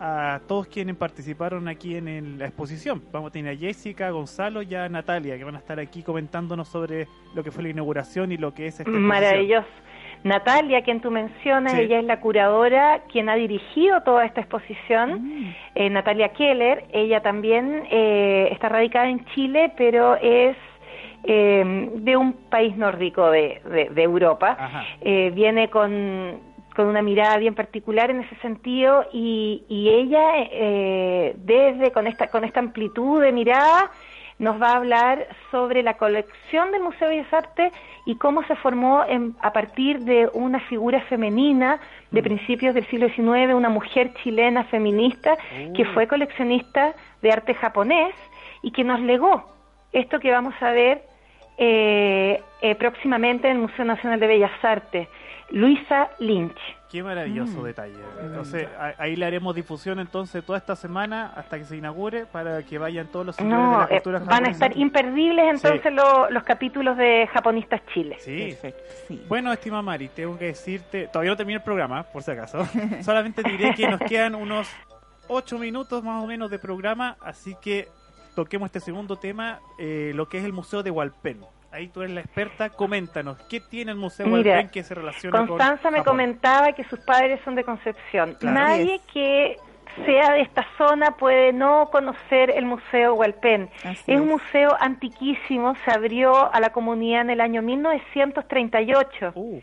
[0.00, 3.02] a todos quienes participaron aquí en el- la exposición.
[3.12, 6.68] Vamos a tener a Jessica, Gonzalo y a Natalia, que van a estar aquí comentándonos
[6.68, 9.08] sobre lo que fue la inauguración y lo que es esta exposición.
[9.08, 9.66] Maravilloso.
[10.24, 11.80] Natalia, quien tú mencionas, Sí.
[11.82, 15.54] ella es la curadora quien ha dirigido toda esta exposición.
[15.74, 20.56] Eh, Natalia Keller, ella también eh, está radicada en Chile, pero es
[21.24, 24.56] eh, de un país nórdico de, de- de Europa.
[25.00, 26.40] Eh, viene con,
[26.76, 32.28] con una mirada bien particular en ese sentido y, y ella, eh, desde con esta,
[32.28, 33.90] con esta amplitud de mirada,
[34.38, 37.72] nos va a hablar sobre la colección del Museo de Bellas Artes
[38.10, 41.78] y cómo se formó en- a partir de una figura femenina
[42.10, 45.36] de principios del siglo XIX, una mujer chilena feminista
[45.74, 48.14] que fue coleccionista de arte japonés
[48.62, 49.44] y que nos legó
[49.92, 51.02] esto que vamos a ver
[51.58, 55.06] eh, eh, próximamente en el Museo Nacional de Bellas Artes,
[55.50, 56.58] Luisa Lynch.
[56.90, 57.98] Qué maravilloso detalle.
[58.22, 62.62] Entonces, a- ahí le haremos difusión entonces toda esta semana hasta que se inaugure para
[62.62, 65.92] que vayan todos los seguidores de No, la eh, cultura van a estar imperdibles entonces
[65.92, 68.16] lo- los capítulos de Japonistas Chile.
[68.20, 68.56] Sí.
[69.28, 72.58] Bueno, estima Mari, tengo que decirte, todavía no termina el programa, por si acaso.
[73.02, 74.68] Solamente diré que nos quedan unos
[75.28, 77.88] ocho minutos más o menos de programa, así que
[78.34, 81.40] toquemos este segundo tema, eh, lo que es el Museo de Hualpén.
[81.70, 85.46] Ahí tú eres la experta, coméntanos, ¿qué tiene el Museo Mira, Hualpén que se relaciona
[85.46, 86.12] Constanza con me Japón?
[86.14, 88.36] comentaba que sus padres son de Concepción.
[88.40, 88.54] Claro.
[88.54, 89.58] Nadie que
[90.06, 93.68] sea de esta zona puede no conocer el Museo Hualpén.
[94.06, 99.32] Es un museo antiquísimo, se abrió a la comunidad en el año 1938.
[99.34, 99.60] Uh.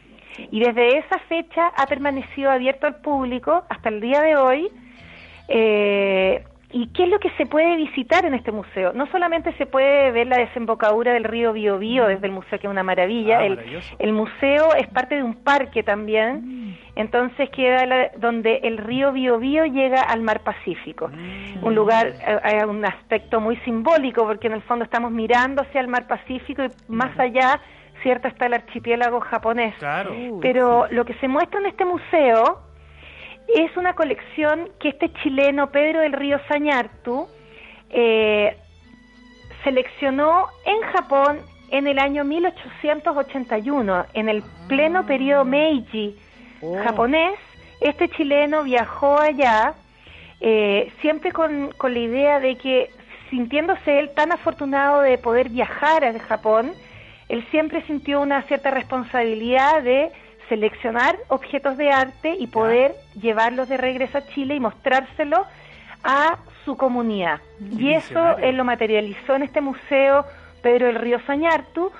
[0.51, 4.69] Y desde esa fecha ha permanecido abierto al público hasta el día de hoy.
[5.47, 8.91] Eh, ¿Y qué es lo que se puede visitar en este museo?
[8.93, 12.71] No solamente se puede ver la desembocadura del río Biobío desde el museo, que es
[12.71, 13.39] una maravilla.
[13.39, 13.45] Ah,
[13.99, 16.77] el, museo es parte de un parque también.
[16.95, 21.09] Entonces queda la- donde el río Biobío llega al mar Pacífico.
[21.61, 25.81] Un lugar, eh, hay un aspecto muy simbólico porque en el fondo estamos mirando hacia
[25.81, 27.59] el mar Pacífico y más allá,
[28.01, 29.75] cierto, está el archipiélago japonés.
[29.79, 30.13] Claro.
[30.41, 32.59] Pero lo que se muestra en este museo
[33.47, 37.27] es una colección que este chileno Pedro del Río Sañartu
[37.89, 38.57] eh,
[39.63, 41.39] seleccionó en Japón
[41.71, 46.15] en el año 1881, en el pleno periodo Meiji
[46.83, 47.37] japonés.
[47.81, 49.73] Este chileno viajó allá
[50.41, 52.89] eh, siempre con, con la idea de que,
[53.29, 56.73] sintiéndose él tan afortunado de poder viajar a Japón,
[57.29, 60.11] él siempre sintió una cierta responsabilidad de
[60.49, 65.45] seleccionar objetos de arte y poder llevarlos de regreso a Chile y mostrárselo
[66.03, 67.39] a su comunidad.
[67.77, 70.25] Y eso él lo materializó en este museo
[70.61, 71.91] Pedro del Río Sañartu,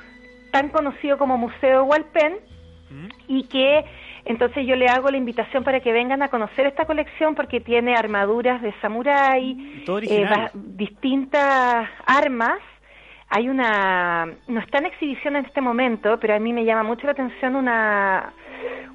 [0.52, 2.38] tan conocido como Museo Hualpén,
[3.28, 3.86] y que
[4.26, 7.96] Entonces yo le hago la invitación para que vengan a conocer esta colección porque tiene
[7.96, 12.60] armaduras de samurái, eh, distintas armas.
[13.30, 17.06] Hay una, no está en exhibición en este momento, pero a mí me llama mucho
[17.08, 18.34] la atención una,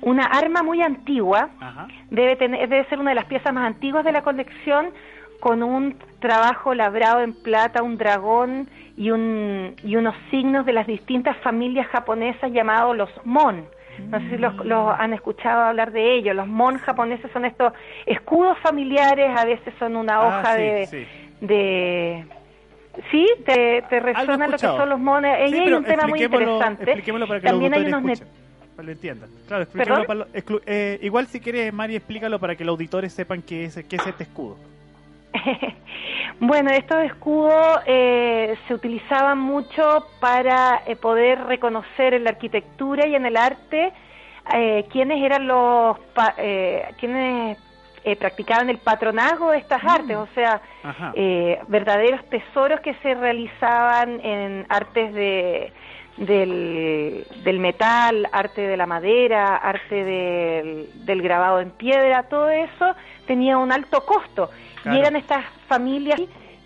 [0.02, 1.50] una arma muy antigua.
[1.60, 1.88] Ajá.
[2.10, 4.90] Debe, tener, debe ser una de las piezas más antiguas de la colección,
[5.40, 10.86] con un trabajo labrado en plata, un dragón y, un, y unos signos de las
[10.86, 13.64] distintas familias japonesas llamados los mon.
[14.10, 16.34] No sé si los, los han escuchado hablar de ellos.
[16.36, 17.72] Los mon japoneses son estos
[18.06, 21.06] escudos familiares, a veces son una Ah, hoja sí, de, sí.
[21.40, 22.24] de...
[23.10, 23.26] ¿Sí?
[23.46, 25.32] ¿Te, te resuena lo que son los mones?
[25.36, 26.84] Ahí Sí, hay un tema muy interesante.
[27.26, 28.28] para que También los hay unos escuchen,
[28.76, 29.30] para lo entiendan.
[29.46, 29.66] Claro,
[30.06, 33.76] para exclu- eh, igual si quieres, Mari, explícalo para que los auditores sepan qué es,
[33.88, 34.56] qué es este escudo.
[36.42, 43.14] Bueno, estos escudos eh, se utilizaban mucho para eh, poder reconocer en la arquitectura y
[43.14, 43.92] en el arte
[44.54, 47.58] eh, quiénes eran los pa- eh, quienes
[48.04, 50.60] eh, practicaban el patronazgo de estas artes, o sea,
[51.14, 55.72] eh, verdaderos tesoros que se realizaban en artes de
[56.16, 62.94] del, del metal, arte de la madera, arte del, del grabado en piedra, todo eso
[63.26, 64.50] tenía un alto costo.
[64.82, 64.96] Claro.
[64.96, 66.18] y eran estas familias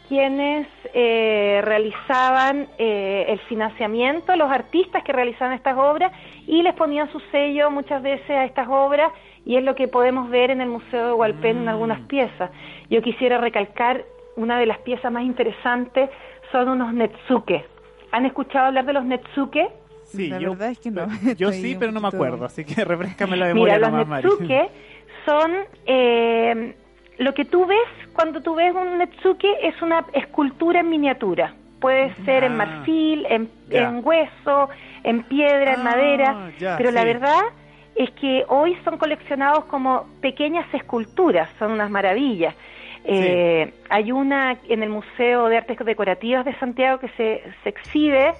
[0.08, 6.12] quienes eh, realizaban eh, el financiamiento, los artistas que realizaban estas obras
[6.46, 9.10] y les ponían su sello muchas veces a estas obras
[9.44, 12.50] y es lo que podemos ver en el Museo de Hualpén en algunas piezas.
[12.90, 14.04] Yo quisiera recalcar
[14.36, 16.10] una de las piezas más interesantes
[16.50, 17.64] son unos netsuke.
[18.12, 19.68] ¿Han escuchado hablar de los netsuke?
[20.04, 21.06] Sí, La yo, verdad es que no.
[21.36, 24.70] yo sí, pero no me acuerdo, así que refrescame la memoria Mira, los nomás, netsuke
[25.26, 25.52] son
[25.86, 26.74] eh,
[27.18, 27.78] lo que tú ves
[28.12, 31.54] cuando tú ves un netsuke es una escultura en miniatura.
[31.80, 33.50] Puede ser en Ah, marfil, en,
[34.02, 34.68] hueso,
[35.02, 37.40] en piedra, en Ah, madera, ya, pero la verdad
[37.96, 42.54] es que hoy son coleccionados como pequeñas esculturas, son unas maravillas.
[43.04, 48.32] Eh, Hay una en el Museo de Artes Decorativas de Santiago que se, se exhibe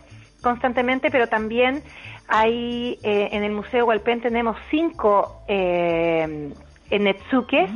[0.43, 1.83] constantemente, pero también
[2.29, 6.53] hay eh, en el Museo Hualpén tenemos cinco eh,
[6.91, 7.69] en Netsuke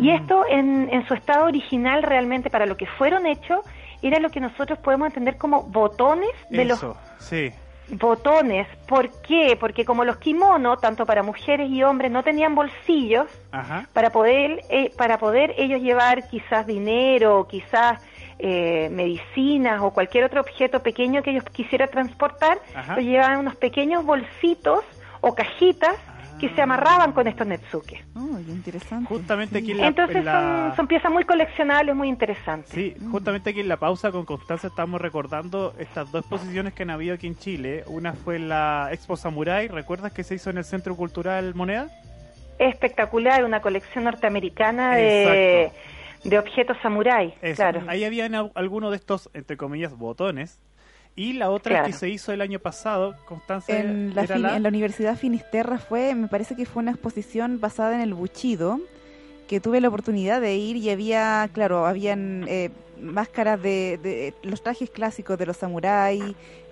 [0.00, 3.60] y esto en, en su estado original realmente para lo que fueron hechos
[4.02, 6.84] era lo que nosotros podemos entender como botones de los
[7.18, 7.50] sí.
[7.88, 8.66] Botones.
[8.88, 9.56] ¿Por qué?
[9.58, 13.88] Porque como los kimonos, tanto para mujeres y hombres, no tenían bolsillos, Ajá.
[13.92, 18.00] para poder eh, para poder ellos llevar quizás dinero o quizás
[18.38, 22.96] eh, medicinas o cualquier otro objeto pequeño que ellos quisieran transportar, Ajá.
[22.96, 24.84] lo llevaban unos pequeños bolsitos
[25.20, 25.96] o cajitas
[26.38, 28.04] que se amarraban con estos netsuke.
[28.14, 29.06] Oh, interesante.
[29.08, 32.70] Justamente aquí en la, Entonces en la- son, son piezas muy coleccionables, muy interesantes.
[32.70, 36.90] Sí, justamente aquí en la pausa con Constanza estamos recordando estas dos exposiciones que han
[36.90, 37.84] habido aquí en Chile.
[37.86, 41.88] Una fue la Expo Samurai, ¿recuerdas que se hizo en el Centro Cultural Moneda?
[42.58, 45.70] Espectacular, una colección norteamericana de,
[46.24, 47.56] de objetos samurái, Eso.
[47.56, 47.82] claro.
[47.86, 50.58] Ahí habían al- algunos de estos, entre comillas, botones.
[51.16, 51.86] Y la otra Claro.
[51.86, 55.16] que se hizo el año pasado, Constanza, En la, era fin- la- en la Universidad
[55.16, 58.78] Finisterra fue, me parece que fue una exposición basada en el buchido,
[59.48, 62.70] que tuve la oportunidad de ir y había, claro, habían eh,
[63.00, 66.22] máscaras de, de los trajes clásicos de los samuráis,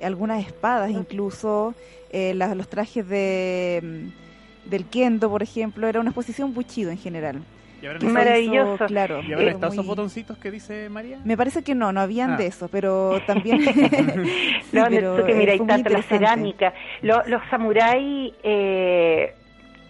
[0.02, 1.74] algunas espadas incluso,
[2.10, 4.24] eh, las- los trajes de mm,
[4.70, 7.42] del kendo, por ejemplo, era una exposición buchido en general.
[7.84, 8.86] ¿Y habrán Que Maravilloso.
[8.86, 9.20] claro.
[9.22, 11.18] ¿Y habrán eh, estado esos muy- botoncitos que dice María?
[11.24, 12.36] Me parece que no, no habían Ah.
[12.38, 13.60] de eso, pero también...
[13.64, 16.72] Sí, No, pero, mira, y fue muy tanto la cerámica.
[17.02, 19.34] Lo- los samuráis, eh,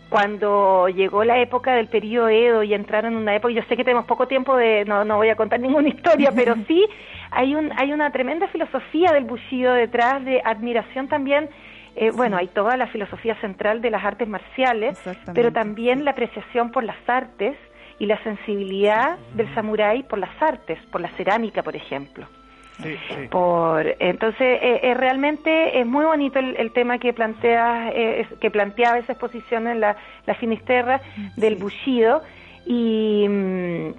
[0.09, 3.85] cuando llegó la época del periodo Edo y entraron en una época, yo sé que
[3.85, 6.85] tenemos poco tiempo de, no, no voy a contar ninguna historia, pero sí
[7.31, 11.49] hay un, hay una tremenda filosofía del bushido detrás, de admiración también.
[11.97, 15.01] eh, Bueno, hay toda la filosofía central de las artes marciales,
[15.35, 17.57] pero también la apreciación por las artes
[17.99, 22.27] y la sensibilidad del samurái por las artes, por la cerámica, por ejemplo.
[22.83, 23.15] Sí, sí.
[23.31, 28.39] Por, entonces, eh, eh, realmente es muy bonito el, el tema que plantea, eh, es-
[28.41, 29.97] que planteaba esa exposición en la,
[30.27, 31.01] la Finisterra
[31.37, 32.23] del Bushido
[32.67, 33.91] y, mm,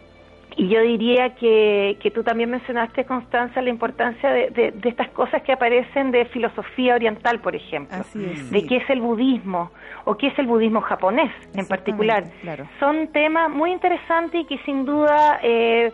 [0.57, 5.09] y yo diría que, que tú también mencionaste, Constanza, la importancia de, de- de estas
[5.09, 8.67] cosas que aparecen de filosofía oriental, por ejemplo, Así es, de sí.
[8.67, 9.71] qué es el budismo
[10.05, 12.23] o qué es el budismo japonés en particular.
[12.41, 12.67] Claro.
[12.79, 15.91] Son temas muy interesantes y que sin duda eh,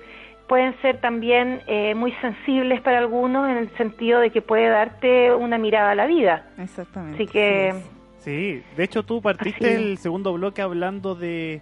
[0.47, 5.33] pueden ser también eh, muy sensibles para algunos en el sentido de que puede darte
[5.33, 6.45] una mirada a la vida.
[6.59, 7.15] Exactamente.
[7.23, 7.73] Así que
[8.17, 11.61] Sí, de hecho tú partiste el segundo bloque hablando de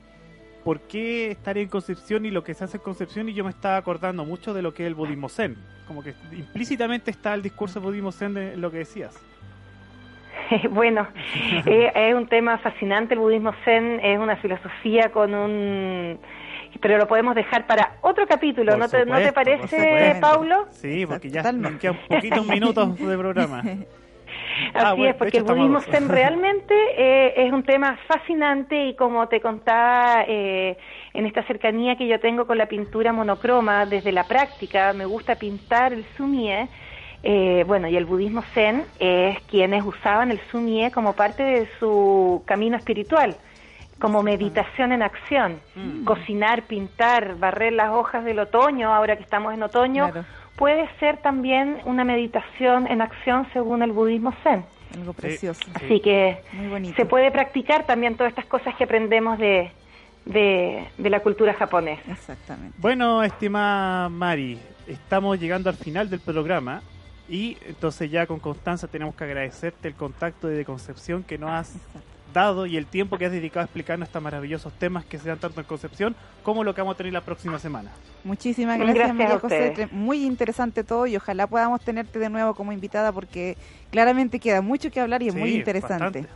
[0.70, 3.50] por qué estar en Concepción y lo que se hace en Concepción y yo me
[3.50, 5.58] estaba acordando mucho de lo que es el budismo zen.
[5.88, 9.20] Como que implícitamente está el discurso budismo zen de lo que decías.
[10.70, 11.08] bueno,
[11.66, 13.16] eh, es un tema fascinante.
[13.16, 16.20] El budismo zen es una filosofía con un.
[16.80, 20.20] Pero lo podemos dejar para otro capítulo, ¿no te, ¿no te supuesto, por parece.
[20.22, 20.68] Paulo?
[20.70, 23.64] Sí, porque ya nos quedan poquitos minutos de programa.
[24.74, 28.96] Ah, Así bueno, es, porque el budismo zen realmente eh, es un tema fascinante y
[28.96, 30.78] como te contaba eh,
[31.14, 35.36] en esta cercanía que yo tengo con la pintura monocroma desde la práctica, me gusta
[35.36, 36.70] pintar el sumie.
[37.24, 42.44] eh, bueno, y el budismo zen es quienes usaban el sumie como parte de su
[42.46, 43.36] camino espiritual,
[44.00, 45.60] como meditación en acción,
[46.06, 50.26] cocinar, pintar, barrer las hojas del otoño, ahora que estamos en otoño, Claro.
[50.60, 54.66] Puede ser también una meditación en acción según el budismo zen.
[54.94, 55.62] Algo precioso.
[55.74, 56.44] Así que
[56.98, 59.72] se puede practicar también todas estas cosas que aprendemos de,
[60.26, 62.12] de, de la cultura japonesa.
[62.12, 62.76] Exactamente.
[62.78, 66.82] Bueno, estimada Mari, estamos llegando al final del programa
[67.30, 71.78] y entonces ya con Constanza tenemos que agradecerte el contacto de Concepción que nos has
[72.34, 75.38] dado y el tiempo que has dedicado a explicarnos estos maravillosos temas que se dan
[75.40, 77.92] tanto en Concepción como lo que vamos a tener la próxima semana.
[78.24, 79.70] Muchísimas Gracias gracias, a María José.
[79.70, 79.92] ustedes.
[79.92, 83.58] Muy interesante todo y ojalá podamos tenerte de nuevo como invitada porque
[83.92, 86.04] claramente queda mucho que hablar y es muy interesante.
[86.04, 86.30] bastante.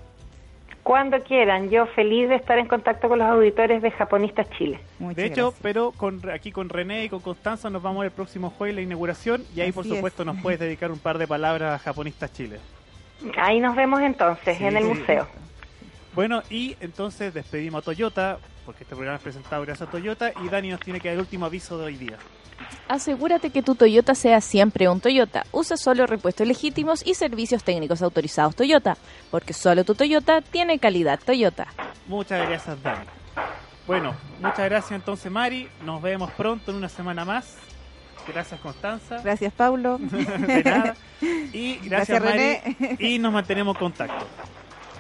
[0.84, 4.82] Cuando quieran, yo feliz de estar en contacto con los auditores de Japonistas Chile.
[4.99, 5.60] Muchas de hecho, gracias.
[5.64, 9.44] pero con, aquí con René y con Constanza nos vamos el próximo jueves la inauguración
[9.56, 9.94] y ahí por es.
[9.94, 12.60] supuesto nos puedes dedicar un par de palabras a Japonistas Chile.
[13.38, 14.90] Ahí nos vemos entonces, Sí, en el sí.
[14.90, 15.26] museo.
[16.15, 20.49] Bueno, y entonces despedimos a Toyota, porque este programa es presentado gracias a Toyota, y
[20.49, 22.18] Dani nos tiene que dar el último aviso de hoy día.
[22.88, 25.44] Asegúrate que tu Toyota sea siempre un Toyota.
[25.52, 28.98] Usa solo repuestos legítimos y servicios técnicos autorizados Toyota,
[29.31, 31.68] porque solo tu Toyota tiene calidad Toyota.
[32.07, 33.06] Muchas gracias, Dani.
[33.88, 35.68] Bueno, muchas gracias entonces, Mari.
[35.84, 37.57] Nos vemos pronto en una semana más.
[38.27, 39.22] Gracias, Constanza.
[39.22, 39.98] Gracias, Paulo.
[39.98, 40.95] De nada.
[41.22, 42.38] Y gracias, Gracias, Mari.
[42.80, 42.98] René.
[42.99, 44.26] Y nos mantenemos en contacto.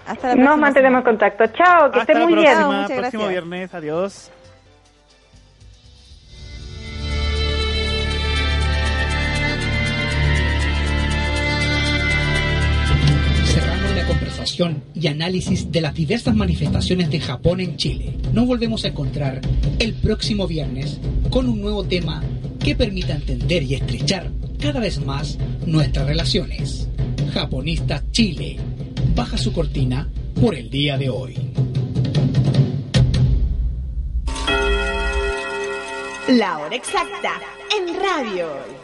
[0.05, 1.47] Hasta la Nos próxima mantenemos en contacto.
[1.47, 2.45] Chao, que Hasta estén la muy bien.
[2.53, 3.29] próxima, Muchas próximo gracias.
[3.29, 3.73] viernes.
[3.73, 4.31] Adiós.
[13.45, 18.17] Cerramos la conversación y análisis de las diversas manifestaciones de Japón en Chile.
[18.31, 19.41] Nos volvemos a encontrar
[19.79, 20.99] el próximo viernes
[21.29, 22.23] con un nuevo tema
[22.59, 24.29] que permita entender y estrechar
[24.61, 26.87] cada vez más nuestras relaciones.
[27.33, 28.57] Japonistas Chile
[29.15, 30.09] baja su cortina
[30.39, 31.35] por el día de hoy.
[36.27, 37.41] La hora exacta
[37.77, 38.83] en Radio Hoy.